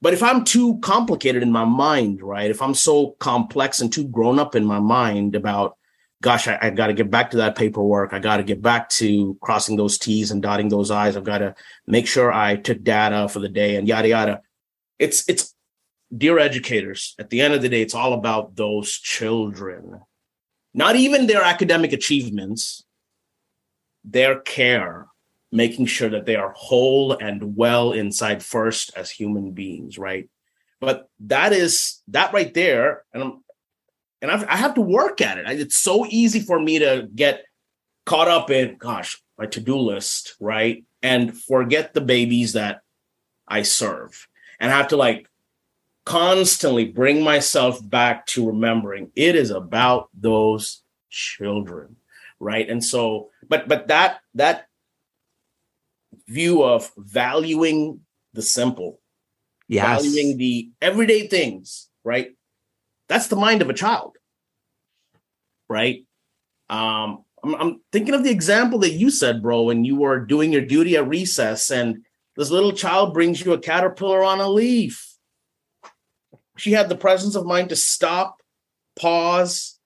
[0.00, 2.50] but if I'm too complicated in my mind, right?
[2.50, 5.76] If I'm so complex and too grown up in my mind about,
[6.20, 8.12] gosh, I, I got to get back to that paperwork.
[8.12, 11.16] I got to get back to crossing those T's and dotting those I's.
[11.16, 11.54] I've got to
[11.86, 14.42] make sure I took data for the day and yada, yada.
[14.98, 15.54] It's, it's,
[16.16, 20.00] dear educators, at the end of the day, it's all about those children
[20.78, 22.84] not even their academic achievements,
[24.04, 25.08] their care,
[25.50, 30.28] making sure that they are whole and well inside first as human beings, right?
[30.80, 33.44] But that is that right there, and I'm,
[34.22, 35.60] and I've, I have to work at it.
[35.60, 37.42] It's so easy for me to get
[38.06, 42.82] caught up in, gosh, my to-do list, right, and forget the babies that
[43.48, 44.28] I serve,
[44.60, 45.28] and have to like
[46.08, 51.96] constantly bring myself back to remembering it is about those children
[52.40, 52.68] right?
[52.68, 54.68] And so but but that that
[56.26, 58.00] view of valuing
[58.32, 59.00] the simple
[59.68, 60.02] yes.
[60.02, 62.30] valuing the everyday things right?
[63.10, 64.16] That's the mind of a child
[65.68, 66.06] right?
[66.70, 70.54] Um I'm, I'm thinking of the example that you said bro when you were doing
[70.54, 75.07] your duty at recess and this little child brings you a caterpillar on a leaf
[76.58, 78.42] she had the presence of mind to stop,
[78.96, 79.78] pause,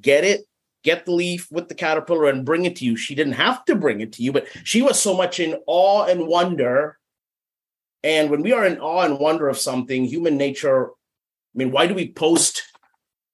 [0.00, 0.42] get it,
[0.82, 2.96] get the leaf with the caterpillar and bring it to you.
[2.96, 6.04] She didn't have to bring it to you, but she was so much in awe
[6.04, 6.98] and wonder.
[8.04, 11.86] And when we are in awe and wonder of something, human nature, I mean, why
[11.86, 12.64] do we post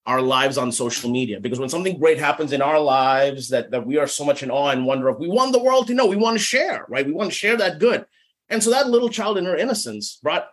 [0.09, 3.87] our lives on social media because when something great happens in our lives that that
[3.87, 6.07] we are so much in awe and wonder of we want the world to know
[6.07, 8.07] we want to share right we want to share that good
[8.49, 10.49] and so that little child in her innocence brought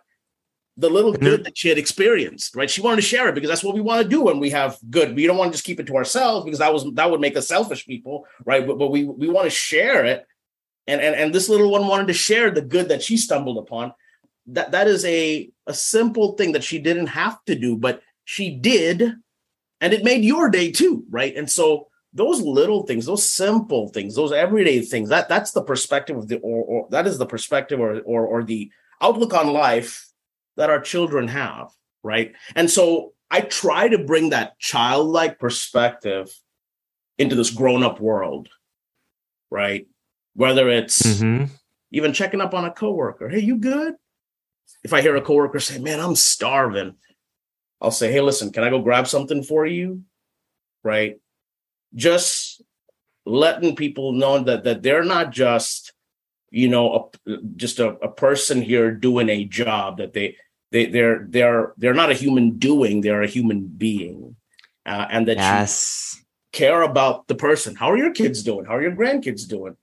[0.76, 2.70] the little good that she had experienced right?
[2.70, 4.78] She wanted to share it because that's what we want to do when we have
[4.90, 5.16] good.
[5.16, 7.36] We don't want to just keep it to ourselves because that was that would make
[7.36, 8.66] us selfish people right?
[8.66, 10.26] But, but we we want to share it.
[10.86, 13.92] And, and and this little one wanted to share the good that she stumbled upon.
[14.48, 18.50] That that is a a simple thing that she didn't have to do but she
[18.50, 19.14] did
[19.80, 21.34] and it made your day too right?
[21.34, 26.16] And so those little things those simple things those everyday things that that's the perspective
[26.16, 28.70] of the or, or that is the perspective or, or or the
[29.02, 30.05] outlook on life
[30.56, 31.68] that our children have
[32.02, 36.28] right and so i try to bring that childlike perspective
[37.18, 38.48] into this grown-up world
[39.50, 39.86] right
[40.34, 41.44] whether it's mm-hmm.
[41.90, 43.94] even checking up on a coworker hey you good
[44.84, 46.94] if i hear a coworker say man i'm starving
[47.80, 50.02] I'll say, hey, listen, can I go grab something for you?
[50.82, 51.16] Right.
[51.94, 52.62] Just
[53.24, 55.92] letting people know that that they're not just,
[56.50, 60.36] you know, a, just a, a person here doing a job, that they
[60.72, 64.36] they they're they're they're not a human doing, they're a human being.
[64.84, 66.14] Uh, and that yes.
[66.16, 67.74] you care about the person.
[67.74, 68.66] How are your kids doing?
[68.66, 69.76] How are your grandkids doing?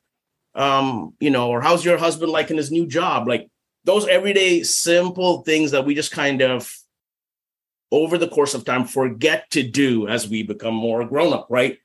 [0.56, 3.28] Um, you know, or how's your husband like in his new job?
[3.28, 3.50] Like
[3.84, 6.74] those everyday simple things that we just kind of
[7.92, 11.78] over the course of time forget to do as we become more grown up right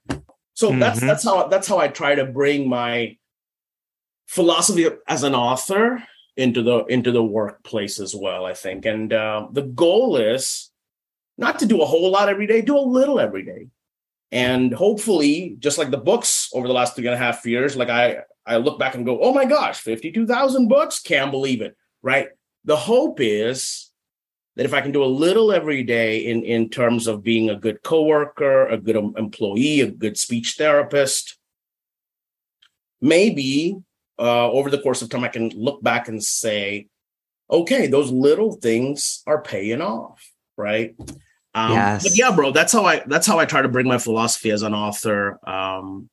[0.55, 0.79] so mm-hmm.
[0.79, 3.15] that's that's how that's how i try to bring my
[4.27, 6.03] philosophy as an author
[6.38, 8.87] into the into the workplace as well i think.
[8.87, 10.70] And uh, the goal is
[11.37, 13.68] not to do a whole lot every day do a little every day.
[14.31, 17.90] And hopefully just like the books over the last three and a half years like
[17.90, 21.01] i i look back and go oh my gosh 52000 books?
[21.01, 22.29] Can't believe it right?
[22.64, 23.90] The hope is
[24.57, 27.57] that if I can do a little every day in, in terms of being a
[27.57, 31.38] good coworker, a good employee, a good speech therapist,
[33.01, 33.77] maybe
[34.18, 36.88] uh, over the course of time, I can look back and say,
[37.50, 40.94] okay, those little things are paying off, right?
[41.54, 42.02] Um, yes.
[42.02, 44.62] But yeah, bro, that's how I that's how I try to bring my philosophy as
[44.62, 46.09] an author um,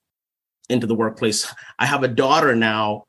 [0.69, 1.53] into the workplace.
[1.77, 3.05] I have a daughter now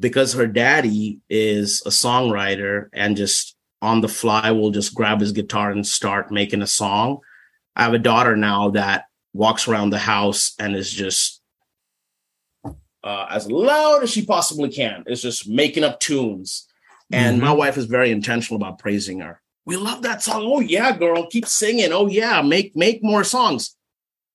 [0.00, 5.32] because her daddy is a songwriter and just on the fly will just grab his
[5.32, 7.18] guitar and start making a song.
[7.76, 11.37] I have a daughter now that walks around the house and is just
[13.08, 15.02] uh, as loud as she possibly can.
[15.06, 16.66] It's just making up tunes.
[17.10, 17.46] And mm-hmm.
[17.46, 19.40] my wife is very intentional about praising her.
[19.64, 20.42] We love that song.
[20.44, 21.90] Oh yeah, girl, keep singing.
[21.90, 23.74] Oh yeah, make make more songs.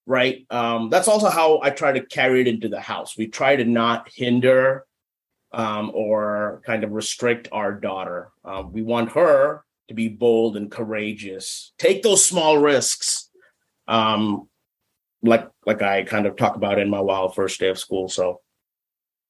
[0.07, 0.47] Right.
[0.49, 3.15] Um, that's also how I try to carry it into the house.
[3.15, 4.85] We try to not hinder
[5.51, 8.31] um, or kind of restrict our daughter.
[8.43, 13.29] Uh, we want her to be bold and courageous, take those small risks,
[13.87, 14.49] um,
[15.21, 18.09] like like I kind of talk about in my wild first day of school.
[18.09, 18.41] So,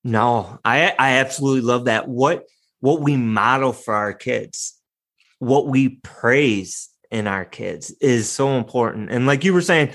[0.04, 2.08] no, I I absolutely love that.
[2.08, 2.46] What
[2.80, 4.78] what we model for our kids,
[5.40, 9.12] what we praise in our kids is so important.
[9.12, 9.94] And like you were saying,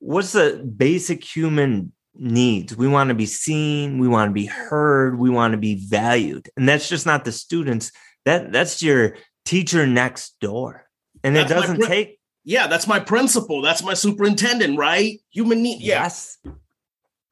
[0.00, 2.76] what's the basic human needs.
[2.76, 6.48] We want to be seen, we want to be heard, we want to be valued.
[6.56, 7.92] And that's just not the students.
[8.24, 10.86] That that's your teacher next door.
[11.22, 13.62] And that's it doesn't pri- take Yeah, that's my principal.
[13.62, 15.20] That's my superintendent, right?
[15.30, 15.80] Human need.
[15.80, 16.02] Yeah.
[16.02, 16.38] Yes.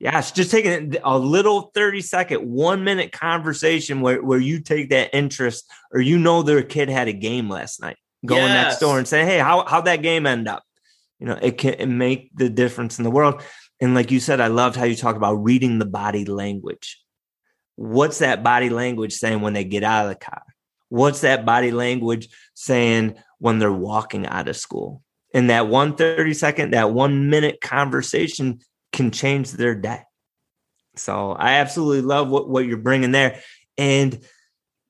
[0.04, 5.16] Yes, just taking a little 30 second, one minute conversation where, where you take that
[5.16, 5.64] interest
[5.94, 7.96] or you know their kid had a game last night.
[8.26, 8.66] Going yes.
[8.66, 10.62] next door and say, Hey, how how'd that game end up?
[11.18, 13.42] You know, it can make the difference in the world.
[13.80, 17.02] And like you said, I loved how you talk about reading the body language.
[17.76, 20.42] What's that body language saying when they get out of the car?
[20.90, 25.02] What's that body language saying when they're walking out of school?
[25.32, 28.60] And that one 30 second, that one minute conversation
[28.94, 30.00] can change their day.
[30.96, 33.40] So I absolutely love what, what you're bringing there.
[33.76, 34.24] And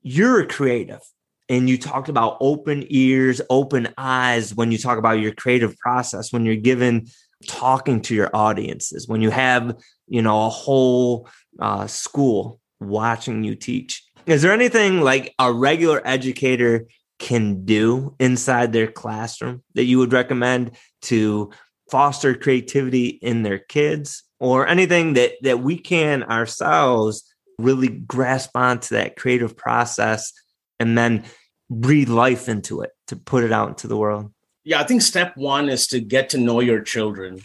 [0.03, 1.01] you're a creative
[1.49, 6.33] and you talked about open ears, open eyes when you talk about your creative process,
[6.33, 7.07] when you're given
[7.49, 9.75] talking to your audiences, when you have,
[10.07, 11.27] you know, a whole
[11.59, 14.05] uh, school watching you teach.
[14.27, 16.87] Is there anything like a regular educator
[17.19, 21.51] can do inside their classroom that you would recommend to
[21.95, 27.23] foster creativity in their kids or anything that that we can ourselves
[27.59, 30.33] really grasp onto that creative process
[30.81, 31.23] and then
[31.71, 35.37] breathe life into it to put it out into the world yeah, I think step
[35.37, 37.43] one is to get to know your children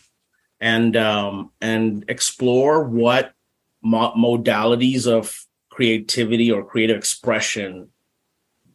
[0.61, 3.33] and um, and explore what
[3.83, 7.89] mo- modalities of creativity or creative expression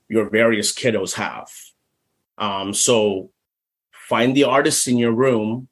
[0.08, 1.48] your various kiddos have.
[2.36, 3.30] Um, so,
[4.08, 5.68] find the artists in your room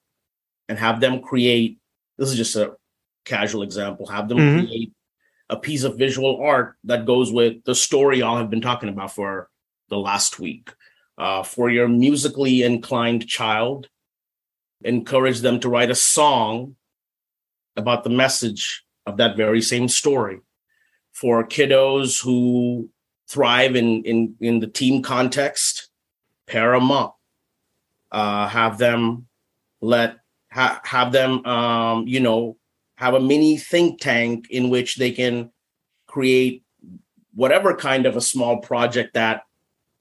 [0.68, 1.78] and have them create
[2.18, 2.74] this is just a
[3.24, 4.66] casual example have them Mhm.
[4.66, 4.92] create
[5.50, 9.14] a piece of visual art that goes with the story y'all have been talking about
[9.14, 9.50] for
[9.90, 10.70] the last week.
[11.18, 13.88] Uh, for your musically inclined child
[14.82, 16.74] encourage them to write a song
[17.76, 20.40] about the message of that very same story.
[21.12, 22.88] For kiddos who
[23.28, 25.90] thrive in in in the team context
[26.46, 27.18] pair them up
[28.12, 29.26] uh have them
[29.80, 30.18] let
[30.52, 32.56] ha- have them um you know
[32.96, 35.50] have a mini think tank in which they can
[36.06, 36.62] create
[37.34, 39.42] whatever kind of a small project that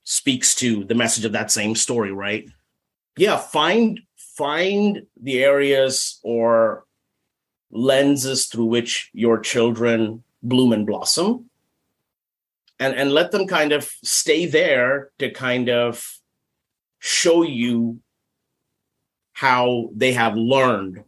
[0.04, 2.48] speaks to the message of that same story right?
[3.18, 6.86] Yeah find find the areas or
[7.72, 11.50] lenses through which your children bloom and blossom
[12.80, 16.21] and and let them kind of stay there to kind of
[17.02, 18.00] show you
[19.34, 21.04] how they have learned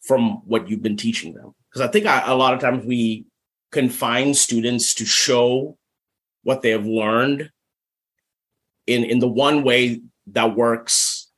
[0.00, 3.26] from what you've been teaching them because i think I, a lot of times we
[3.72, 5.76] confine students to show
[6.44, 7.50] what they have learned
[8.86, 11.28] in in the one way that works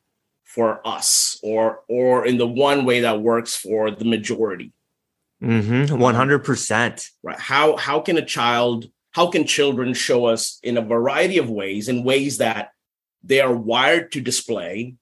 [0.44, 4.72] for us or or in the one way that works for the majority
[5.42, 5.98] Mm-hmm.
[5.98, 7.08] One hundred percent.
[7.22, 11.50] right how how can a child how can children show us in a variety of
[11.50, 12.71] ways in ways that
[13.24, 14.96] they are wired to display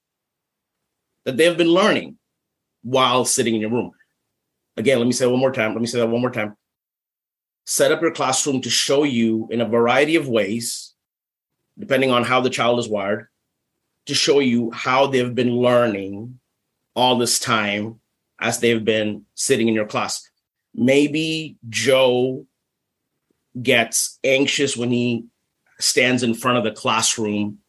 [1.25, 2.17] that they have been learning
[2.83, 3.91] while sitting in your room.
[4.77, 5.73] Again let me say one more time.
[5.73, 6.55] Let me say that one more time.
[7.65, 10.93] Set up your classroom to show you in a variety of ways
[11.77, 13.27] depending on how the child is wired
[14.05, 16.39] to show you how they've been learning
[16.95, 17.99] all this time
[18.39, 20.27] as they've been sitting in your class.
[20.73, 22.45] Maybe Joe
[23.61, 25.25] gets anxious when he
[25.79, 27.59] stands in front of the classroom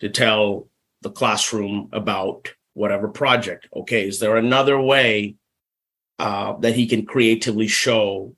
[0.00, 0.68] to tell
[1.02, 3.68] the classroom about whatever project.
[3.74, 5.36] Okay, is there another way
[6.18, 8.34] uh, that he can creatively show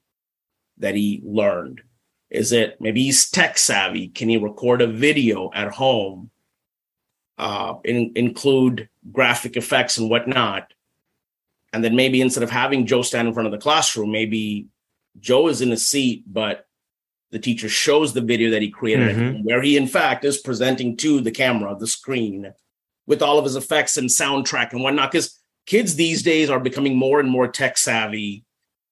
[0.79, 1.81] that he learned?
[2.29, 4.09] Is it maybe he's tech savvy?
[4.09, 6.31] Can he record a video at home?
[7.39, 10.73] Uh, in, include graphic effects and whatnot
[11.77, 14.69] and then maybe instead of having Joe stand in front of the classroom, maybe
[15.21, 16.66] Joe is in a seat, but
[17.31, 19.43] the teacher shows the video that he created at Mhm.
[19.45, 22.53] where he in fact is presenting to the camera, the screen,
[23.07, 25.11] with all of his effects and soundtrack and whatnot.
[25.11, 28.45] Because kids these days are becoming more and more tech savvy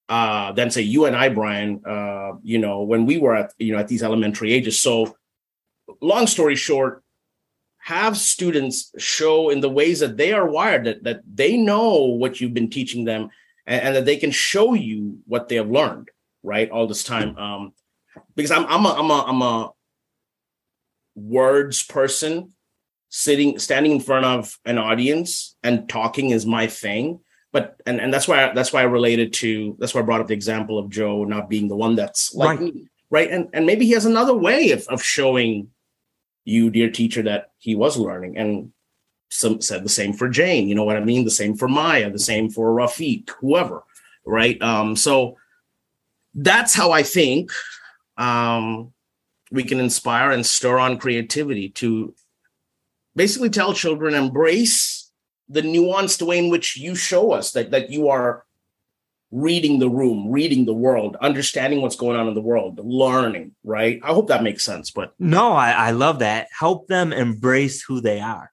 [0.07, 1.81] uh, than say you and I, Brian.
[1.85, 4.79] Uh, you know, when we were at you know at these elementary ages.
[4.79, 5.15] So,
[6.01, 7.03] long story short,
[7.79, 12.41] have students show in the ways that they are wired that, that they know what
[12.41, 13.29] you've been teaching them
[13.67, 16.09] and, and that they can show you what they have learned
[16.41, 17.73] right all this time um
[18.35, 19.71] because i'm i'm a i'm a i'm a
[21.15, 22.51] words person
[23.09, 27.19] sitting standing in front of an audience and talking is my thing
[27.53, 30.21] but and and that's why I, that's why i related to that's why i brought
[30.21, 32.73] up the example of joe not being the one that's like Right.
[32.73, 35.69] me right and and maybe he has another way of, of showing
[36.45, 38.37] you, dear teacher, that he was learning.
[38.37, 38.71] And
[39.29, 40.69] some said the same for Jane.
[40.69, 41.25] You know what I mean?
[41.25, 43.83] The same for Maya, the same for Rafiq, whoever.
[44.25, 44.61] Right.
[44.61, 45.37] Um, so
[46.35, 47.51] that's how I think
[48.17, 48.93] um,
[49.51, 52.13] we can inspire and stir on creativity to
[53.15, 55.11] basically tell children embrace
[55.47, 58.43] the nuanced way in which you show us that that you are
[59.31, 63.99] reading the room, reading the world, understanding what's going on in the world, learning, right?
[64.03, 64.91] I hope that makes sense.
[64.91, 66.47] But No, I, I love that.
[66.57, 68.51] Help them embrace who they are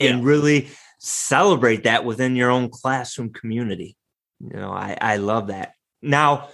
[0.00, 0.28] and Yeah.
[0.28, 3.96] really celebrate that within your own classroom community.
[4.40, 5.74] You know, I, I love that.
[6.02, 6.48] Now,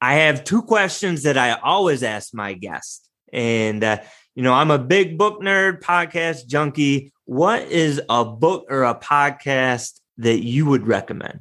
[0.00, 3.08] I have two questions that I always ask my guests.
[3.32, 3.98] And, uh,
[4.34, 7.12] you know, I'm a big book nerd, podcast junkie.
[7.24, 11.40] What is a book or a podcast that you would recommend?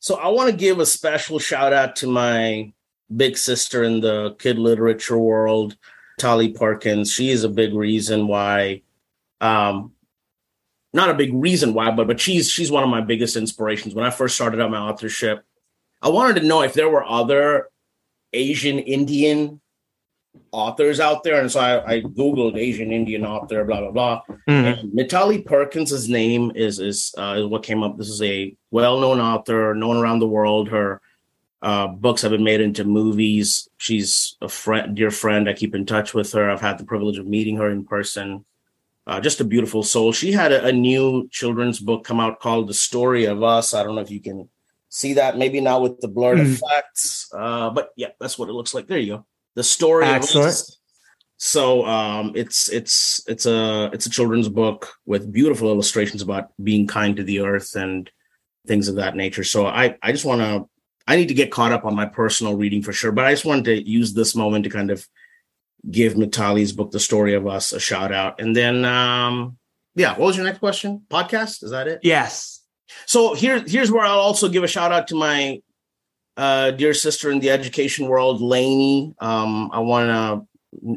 [0.00, 2.72] So I want to give a special shout out to my
[3.14, 5.76] big sister in the kid literature world,
[6.18, 7.12] Mitali Perkins.
[7.12, 8.82] She is a big reason why,
[9.42, 9.92] um,
[10.92, 13.94] not a big reason why, but but she's she's one of my biggest inspirations.
[13.94, 15.44] When I first started out my authorship,
[16.02, 17.68] I wanted to know if there were other
[18.32, 19.60] Asian Indian
[20.52, 24.22] authors out there, and so I, I googled Asian Indian author, blah blah blah.
[24.48, 24.80] Mhm.
[24.80, 27.98] And Mitali Perkins' name is is uh, is what came up.
[27.98, 30.68] This is a well-known author, known around the world.
[30.68, 31.00] Her
[31.62, 33.68] uh, books have been made into movies.
[33.76, 35.48] She's a friend, dear friend.
[35.48, 36.48] I keep in touch with her.
[36.48, 38.44] I've had the privilege of meeting her in person.
[39.06, 40.12] Uh, just a beautiful soul.
[40.12, 43.82] She had a, a new children's book come out called "The Story of Us." I
[43.82, 44.48] don't know if you can
[44.90, 45.38] see that.
[45.38, 46.52] Maybe not with the blurred Mhm.
[46.52, 48.86] effects, uh, but yeah, that's what it looks like.
[48.86, 49.26] There you go.
[49.54, 50.04] The story.
[50.04, 50.62] Excellent.
[51.38, 56.86] So um, it's it's it's a it's a children's book with beautiful illustrations about being
[56.86, 58.10] kind to the earth and
[58.66, 59.42] things of that nature.
[59.44, 60.68] So I I just want to
[61.08, 63.46] I need to get caught up on my personal reading for sure, but I just
[63.46, 65.06] wanted to use this moment to kind of
[65.90, 68.38] give Mitali's book, The Story of Us, a shout out.
[68.40, 69.56] And then um
[69.94, 71.02] yeah, what was your next question?
[71.08, 71.64] Podcast?
[71.64, 72.00] Is that it?
[72.02, 72.59] Yes.
[73.06, 75.60] So here here's where I'll also give a shout out to my
[76.36, 79.14] uh dear sister in the education world, Lainie.
[79.20, 80.46] Um I want to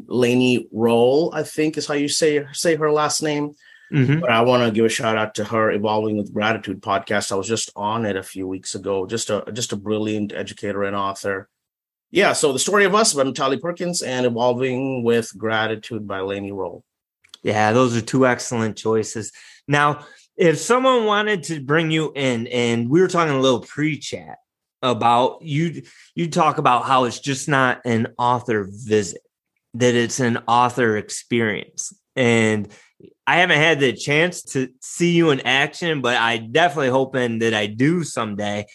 [0.07, 3.55] Lainie Rowell, I think is how you say say her last name.
[3.91, 4.21] Mm-hmm.
[4.21, 7.31] But I want to give a shout out to her Evolving with Gratitude podcast.
[7.31, 9.05] I was just on it a few weeks ago.
[9.05, 11.47] Just a just a brilliant educator and author.
[12.09, 16.51] Yeah, so the story of us by Mitali Perkins and Evolving with Gratitude by Lainie
[16.51, 16.83] Rowell.
[17.41, 19.31] Yeah, those are two excellent choices.
[19.67, 20.05] Now,
[20.37, 24.37] if someone wanted to bring you in, and we were talking a little pre-chat
[24.81, 25.83] about you,
[26.15, 29.21] you talk about how it's just not an author visit,
[29.75, 31.93] that it's an author experience.
[32.15, 32.67] And
[33.25, 37.53] I haven't had the chance to see you in action, but I definitely hoping that
[37.53, 38.65] I do someday.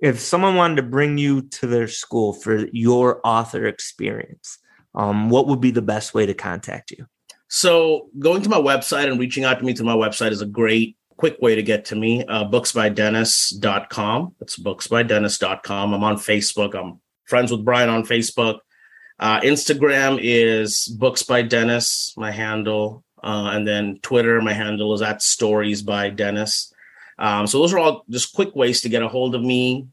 [0.00, 4.58] If someone wanted to bring you to their school for your author experience,
[4.94, 7.06] um, what would be the best way to contact you?
[7.48, 10.46] So going to my website and reaching out to me through my website is a
[10.46, 12.24] great quick way to get to me.
[12.24, 14.34] Uh, booksbydennis.com.
[14.40, 15.94] It's booksbydennis.com.
[15.94, 16.74] I'm on Facebook.
[16.74, 18.60] I'm friends with Brian on Facebook.
[19.18, 23.04] Uh, Instagram is books by Dennis, my handle.
[23.22, 26.72] Uh, and then Twitter, my handle is at stories by Dennis.
[27.18, 29.88] Um, so those are all just quick ways to get a hold of me.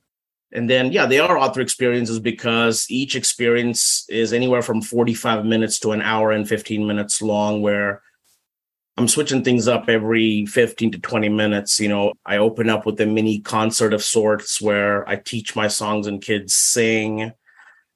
[0.51, 5.80] And then, yeah, they are author experiences because each experience is anywhere from 45 minutes
[5.80, 8.03] to an hour and 15 minutes long, where
[8.98, 11.80] I'm switching things up every 15 to 20 minutes.
[11.80, 15.68] You know, I open up with a mini concert of sorts where I teach my
[15.68, 17.34] songs and kids sing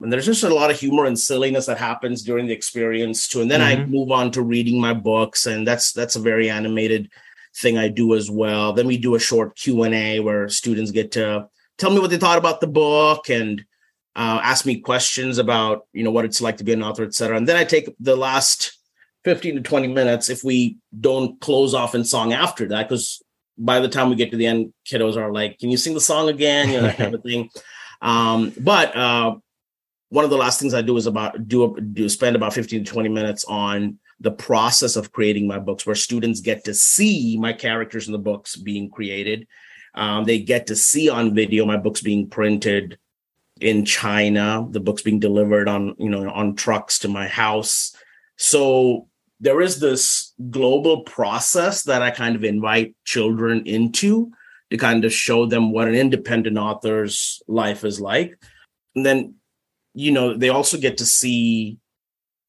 [0.02, 3.42] and there's just a lot of humor and silliness that happens during the experience too
[3.42, 3.82] and then mm-hmm.
[3.82, 7.10] i move on to reading my books and that's that's a very animated
[7.56, 11.48] thing i do as well then we do a short q&a where students get to
[11.78, 13.64] tell me what they thought about the book and
[14.16, 17.38] uh, ask me questions about you know what it's like to be an author etc
[17.38, 18.79] and then i take the last
[19.26, 23.22] 15 to 20 minutes if we don't close off in song after that because
[23.58, 26.02] by the time we get to the end kiddos are like can you sing the
[26.02, 27.50] song again you know that kind of thing
[28.02, 29.36] um, but uh,
[30.10, 32.92] one of the last things I do is about do do spend about 15 to
[32.92, 37.54] 20 minutes on the process of creating my books where students get to see my
[37.54, 39.48] characters in the books being created.
[39.96, 42.98] Um, they get to see on video my books being printed
[43.62, 47.96] in China, the books being delivered on, you know, on trucks to my house.
[48.36, 49.09] So
[49.40, 54.32] there is this global process that I kind of invite children into
[54.70, 58.38] to kind of show them what an independent author's life is like.
[58.96, 59.36] And then
[59.94, 61.78] you know, they also get to see.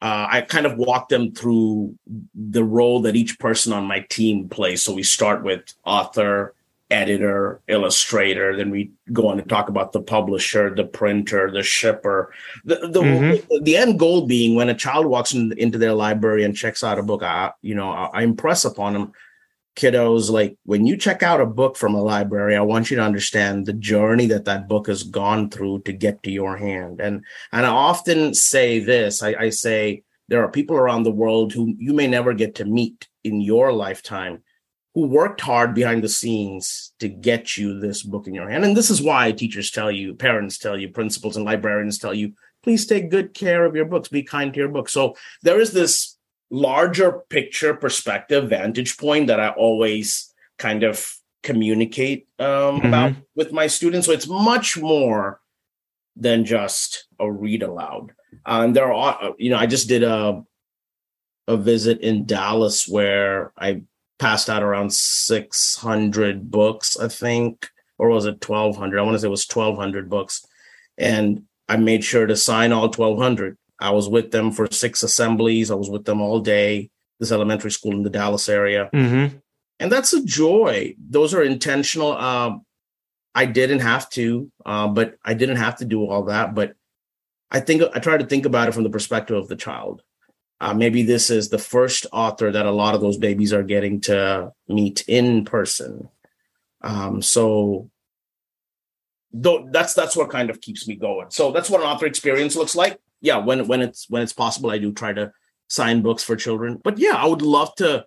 [0.03, 1.95] Uh, I kind of walk them through
[2.35, 4.83] the role that each person on my team plays.
[4.83, 6.55] So we start with author,
[6.91, 8.57] editor, illustrator.
[8.57, 12.33] Then we go on to talk about the publisher, the printer, the shipper.
[12.65, 13.65] The the, mm-hmm.
[13.65, 16.99] the end goal being when a child walks in, into their library and checks out
[16.99, 19.13] a book, I you know I, I impress upon them
[19.77, 23.03] kiddos like when you check out a book from a library i want you to
[23.03, 27.25] understand the journey that that book has gone through to get to your hand and
[27.53, 31.75] and i often say this i, I say there are people around the world who
[31.79, 34.43] you may never get to meet in your lifetime
[34.95, 38.77] who worked hard behind the scenes to get you this book in your hand and
[38.77, 42.33] this is why teachers tell you parents tell you principals and librarians tell you
[42.63, 45.73] please take good care of your books be kind to your books so there is
[45.73, 46.17] this
[46.51, 52.87] larger picture perspective vantage point that I always kind of communicate um, mm-hmm.
[52.87, 54.07] about with my students.
[54.07, 55.41] So it's much more
[56.17, 58.13] than just a read aloud.
[58.45, 60.43] Uh, and there are, uh, you know, I just did a
[61.49, 63.83] a visit in Dallas where I
[64.21, 67.69] passed out around 600 books, I think,
[67.99, 68.99] or was it 1200?
[68.99, 70.47] I want to say it was 1200 books.
[70.97, 75.71] And I made sure to sign all 1200 I was with them for six assemblies.
[75.71, 76.91] I was with them all day.
[77.19, 79.37] This elementary school in the Dallas area, mm-hmm.
[79.79, 80.95] and that's a joy.
[80.99, 82.13] Those are intentional.
[82.13, 82.57] Uh,
[83.35, 86.55] I didn't have to, uh, but I didn't have to do all that.
[86.55, 86.77] But
[87.51, 90.01] I think I try to think about it from the perspective of the child.
[90.61, 94.01] Uh, maybe this is the first author that a lot of those babies are getting
[94.03, 96.09] to meet in person.
[96.83, 97.91] Um, so
[99.33, 101.31] though that's that's what kind of keeps me going.
[101.31, 104.71] So that's what an author experience looks like yeah, when when it's when it's possible,
[104.71, 105.33] I do try to
[105.69, 106.81] sign books for children.
[106.83, 108.07] But yeah, I would love to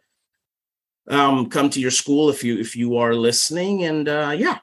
[1.07, 3.83] um, come to your school if you if you are listening.
[3.83, 4.59] And uh, yeah,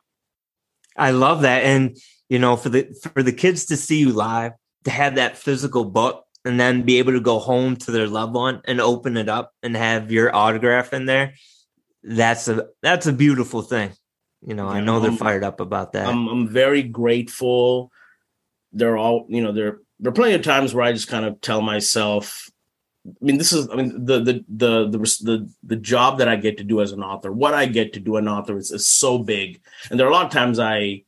[0.97, 1.62] I love that.
[1.62, 1.97] And
[2.28, 4.53] you know, for the for the kids to see you live,
[4.84, 8.34] to have that physical book and then be able to go home to their loved
[8.34, 11.34] one and open it up and have your autograph in there.
[12.03, 13.93] That's a that's a beautiful thing.
[14.43, 16.07] You know, yeah, I know they're fired up about that.
[16.07, 17.93] I'm I'm very grateful.
[18.72, 21.41] They're all, you know, there there are plenty of times where I just kind of
[21.43, 22.49] tell myself,
[23.07, 26.36] I mean, this is, I mean, the, the, the, the, the, the job that I
[26.36, 28.86] get to do as an author, what I get to do an author is, is
[28.86, 29.61] so big.
[29.91, 31.05] And there are a lot of times I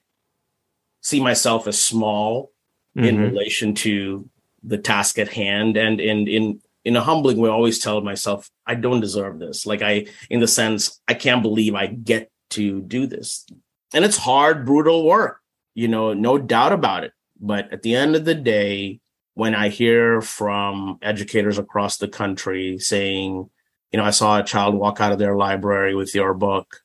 [1.01, 2.53] see myself as small
[2.97, 3.07] mm-hmm.
[3.07, 4.29] in relation to
[4.63, 5.77] the task at hand.
[5.77, 9.67] And in, in, in a humbling way, I always tell myself, I don't deserve this.
[9.67, 13.47] Like I, in the sense, I can't believe I get to do this.
[13.95, 15.41] And it's hard, brutal work,
[15.75, 17.13] you know, no doubt about it.
[17.41, 19.01] But at the end of the day,
[19.35, 23.49] when I hear from educators across the country saying,
[23.91, 26.81] you know, I saw a child walk out of their library with your book,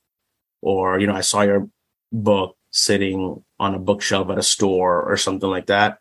[0.61, 1.69] or, you know, I saw your
[2.11, 5.99] book sitting on a bookshelf at a store or something like that.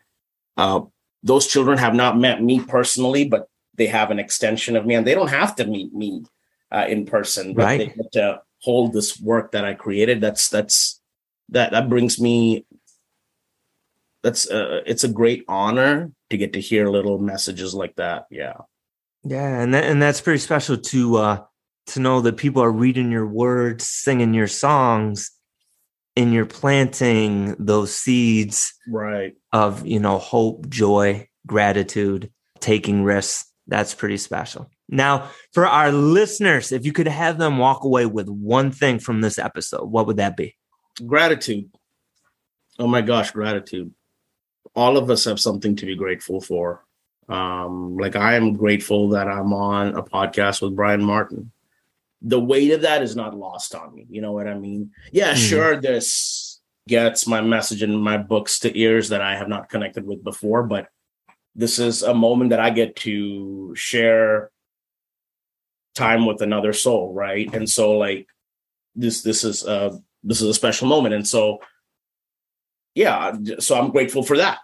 [0.57, 0.83] Uh,
[1.27, 5.07] those children have not met me personally, but they have an extension of me and
[5.07, 6.25] they don't have to meet me
[6.73, 7.79] uh, in person, but right.
[7.79, 10.21] they get to hold this work that I created.
[10.21, 11.01] That's, that's,
[11.51, 12.65] that, that brings me
[14.27, 18.27] that's uh, it's a great honor to get to hear little messages like that.
[18.29, 18.55] Yeah.
[19.23, 21.45] Yeah, and that, and that's pretty special to uh
[21.89, 25.31] to know that people are reading your words, singing your songs,
[26.17, 33.51] and you're planting those seeds right of, you know, hope, joy, gratitude, taking risks.
[33.67, 34.71] That's pretty special.
[34.89, 39.21] Now, for our listeners, if you could have them walk away with one thing from
[39.21, 40.57] this episode, what would that be?
[41.05, 41.71] Gratitude.
[42.79, 43.93] Oh my gosh, gratitude
[44.77, 46.85] all of us have something to be grateful for.
[47.29, 51.51] Um, like I am grateful that I'm on a podcast with Brian Martin.
[52.23, 54.07] The weight of that is not lost on me.
[54.09, 54.91] You know what I mean?
[55.13, 55.41] Yeah, mm-hmm.
[55.41, 60.07] sure, this gets my message and my books to ears that I have not connected
[60.07, 60.89] with before, but
[61.55, 64.51] this is a moment that I get to share
[65.95, 67.53] time with another soul, right?
[67.55, 68.29] And so like
[68.95, 71.15] this this is a this is a special moment.
[71.15, 71.59] And so
[72.95, 74.59] yeah, so I'm grateful for that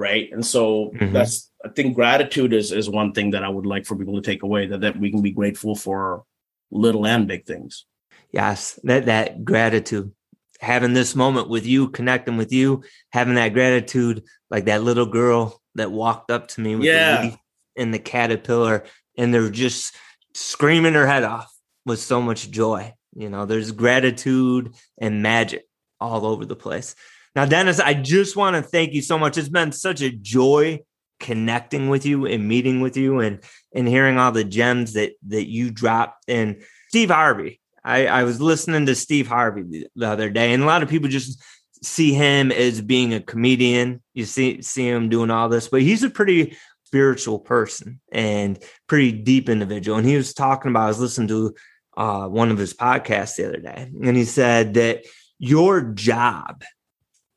[0.00, 1.12] right and so mm-hmm.
[1.12, 4.22] that's i think gratitude is is one thing that i would like for people to
[4.22, 6.24] take away that that we can be grateful for
[6.70, 7.86] little and big things
[8.32, 10.12] yes that that gratitude
[10.60, 15.60] having this moment with you connecting with you having that gratitude like that little girl
[15.74, 17.22] that walked up to me with yeah.
[17.22, 17.36] the
[17.76, 18.84] and the caterpillar
[19.16, 19.94] and they're just
[20.34, 21.52] screaming her head off
[21.86, 25.64] with so much joy you know there's gratitude and magic
[26.00, 26.94] all over the place
[27.36, 29.38] now, Dennis, I just want to thank you so much.
[29.38, 30.80] It's been such a joy
[31.20, 33.40] connecting with you and meeting with you and
[33.74, 36.24] and hearing all the gems that that you dropped.
[36.28, 40.62] And Steve Harvey, I, I was listening to Steve Harvey the, the other day, and
[40.62, 41.42] a lot of people just
[41.82, 44.02] see him as being a comedian.
[44.14, 48.58] You see see him doing all this, but he's a pretty spiritual person and
[48.88, 49.96] pretty deep individual.
[49.96, 51.54] And he was talking about, I was listening to
[51.96, 55.04] uh, one of his podcasts the other day, and he said that
[55.38, 56.64] your job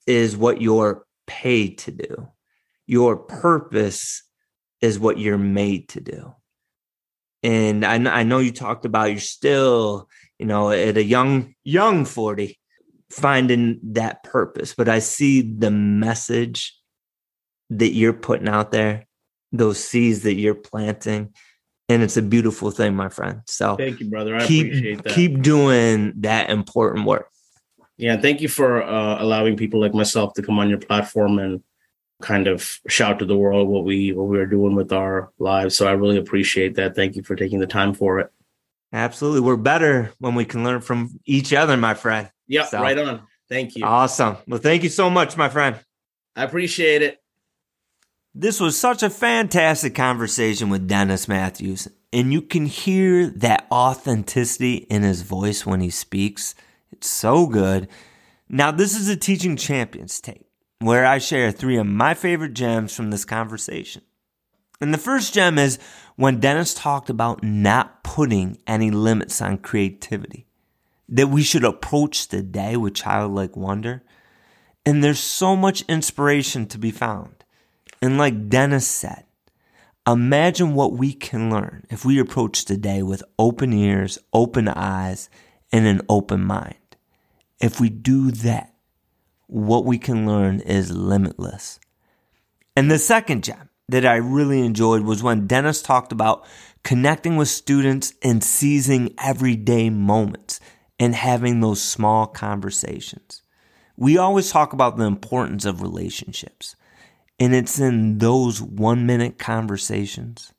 [0.08, 2.28] is what you're paid to do.
[2.86, 4.24] Your purpose
[4.84, 6.36] is what you're made to do.
[7.42, 12.04] And I, I know you talked about you're still, you know, at a young, young
[12.04, 12.60] 40,
[13.10, 14.76] finding that purpose.
[14.76, 16.78] But I see the message
[17.70, 19.08] that you're putting out there,
[19.54, 21.34] those seeds that you're planting.
[21.88, 23.42] And it's a beautiful thing, my friend.
[23.48, 24.36] So thank you, brother.
[24.36, 25.14] I keep, appreciate that.
[25.14, 27.30] Keep doing that important work.
[27.96, 31.62] Yeah, thank you for uh, allowing people like myself to come on your platform and
[32.24, 35.76] kind of shout to the world what we what we are doing with our lives.
[35.76, 36.96] So I really appreciate that.
[36.96, 38.32] Thank you for taking the time for it.
[38.92, 42.32] Absolutely, we're better when we can learn from each other, my friend.
[42.48, 43.24] Yeah, so, right on.
[43.50, 43.86] Thank you.
[43.86, 44.38] Awesome.
[44.48, 45.80] Well, thank you so much, my friend.
[46.36, 47.20] I appreciate it.
[48.36, 54.76] This was such a fantastic conversation with Dennis Matthews, and you can hear that authenticity
[54.76, 56.56] in his voice when he speaks.
[56.92, 57.88] It's so good.
[58.50, 60.48] Now, this is a Teaching Champions tape
[60.86, 64.02] where I share three of my favorite gems from this conversation.
[64.82, 65.80] And the first gem is
[66.16, 70.46] when Dennis talked about not putting any limits on creativity,
[71.08, 74.04] that we should approach the day with childlike wonder.
[74.86, 77.44] And there's so much inspiration to be found.
[78.02, 79.24] And like Dennis said,
[80.06, 85.30] imagine what we can learn if we approach the day with open ears, open eyes,
[85.72, 86.76] and an open mind.
[87.62, 88.73] If we do that,
[89.54, 91.80] what we can learn is limitless.
[92.76, 96.44] And the second gem that I really enjoyed was when Dennis talked about
[96.84, 100.60] connecting with students and seizing everyday moments
[100.98, 103.44] and having those small conversations.
[103.96, 106.76] We always talk about the importance of relationships.
[107.40, 110.52] And it's in those one minute conversations,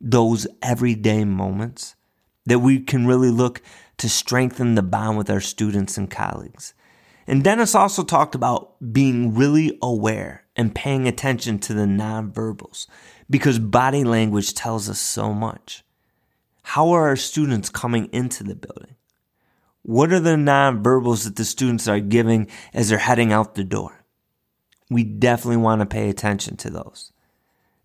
[0.00, 1.94] those everyday moments,
[2.46, 3.62] that we can really look
[3.98, 6.74] to strengthen the bond with our students and colleagues.
[7.26, 12.86] And Dennis also talked about being really aware and paying attention to the nonverbals
[13.30, 15.84] because body language tells us so much.
[16.62, 18.96] How are our students coming into the building?
[19.82, 24.04] What are the nonverbals that the students are giving as they're heading out the door?
[24.90, 27.12] We definitely want to pay attention to those.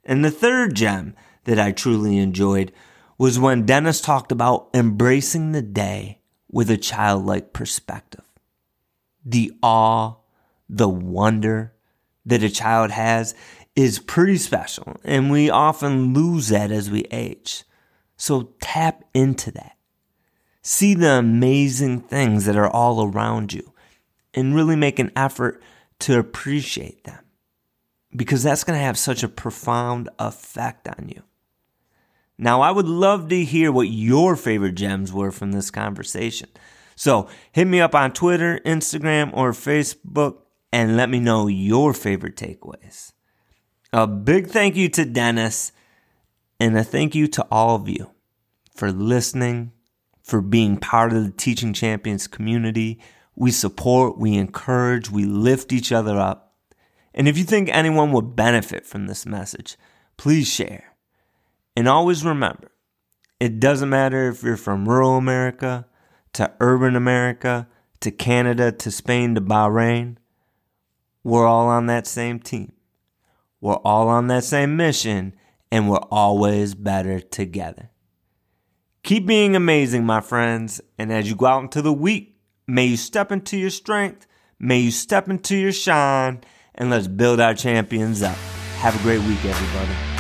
[0.03, 1.15] And the third gem
[1.45, 2.71] that I truly enjoyed
[3.17, 6.21] was when Dennis talked about embracing the day
[6.51, 8.26] with a childlike perspective.
[9.27, 10.15] The awe,
[10.69, 11.73] the wonder
[12.25, 13.35] that a child has
[13.75, 17.65] is pretty special, and we often lose that as we age.
[18.15, 19.75] So tap into that.
[20.61, 23.73] See the amazing things that are all around you
[24.33, 25.61] and really make an effort
[25.99, 27.23] to appreciate them
[28.15, 31.21] because that's going to have such a profound effect on you.
[32.37, 36.49] Now, I would love to hear what your favorite gems were from this conversation.
[36.97, 40.39] So hit me up on Twitter, Instagram, or Facebook
[40.73, 43.13] and let me know your favorite takeaways.
[43.93, 45.71] A big thank you to Dennis
[46.59, 48.09] and a thank you to all of you
[48.75, 49.73] for listening,
[50.23, 52.99] for being part of the Teaching Champions community.
[53.35, 56.55] We support, we encourage, we lift each other up.
[57.13, 59.77] And if you think anyone would benefit from this message,
[60.17, 60.95] please share.
[61.75, 62.71] And always remember,
[63.39, 65.85] it doesn't matter if you're from rural America
[66.37, 67.67] to urban America
[67.99, 70.17] to Canada to Spain to Bahrain.
[71.23, 72.73] We're all on that same team.
[73.59, 75.33] We're all on that same mission,
[75.71, 77.89] and we're always better together.
[79.01, 82.97] Keep being amazing, my friends, and as you go out into the week, may you
[82.97, 84.27] step into your strength,
[84.59, 86.41] may you step into your shine,
[86.75, 88.37] and let's build our champions up.
[88.77, 90.16] Have a great week, everybody.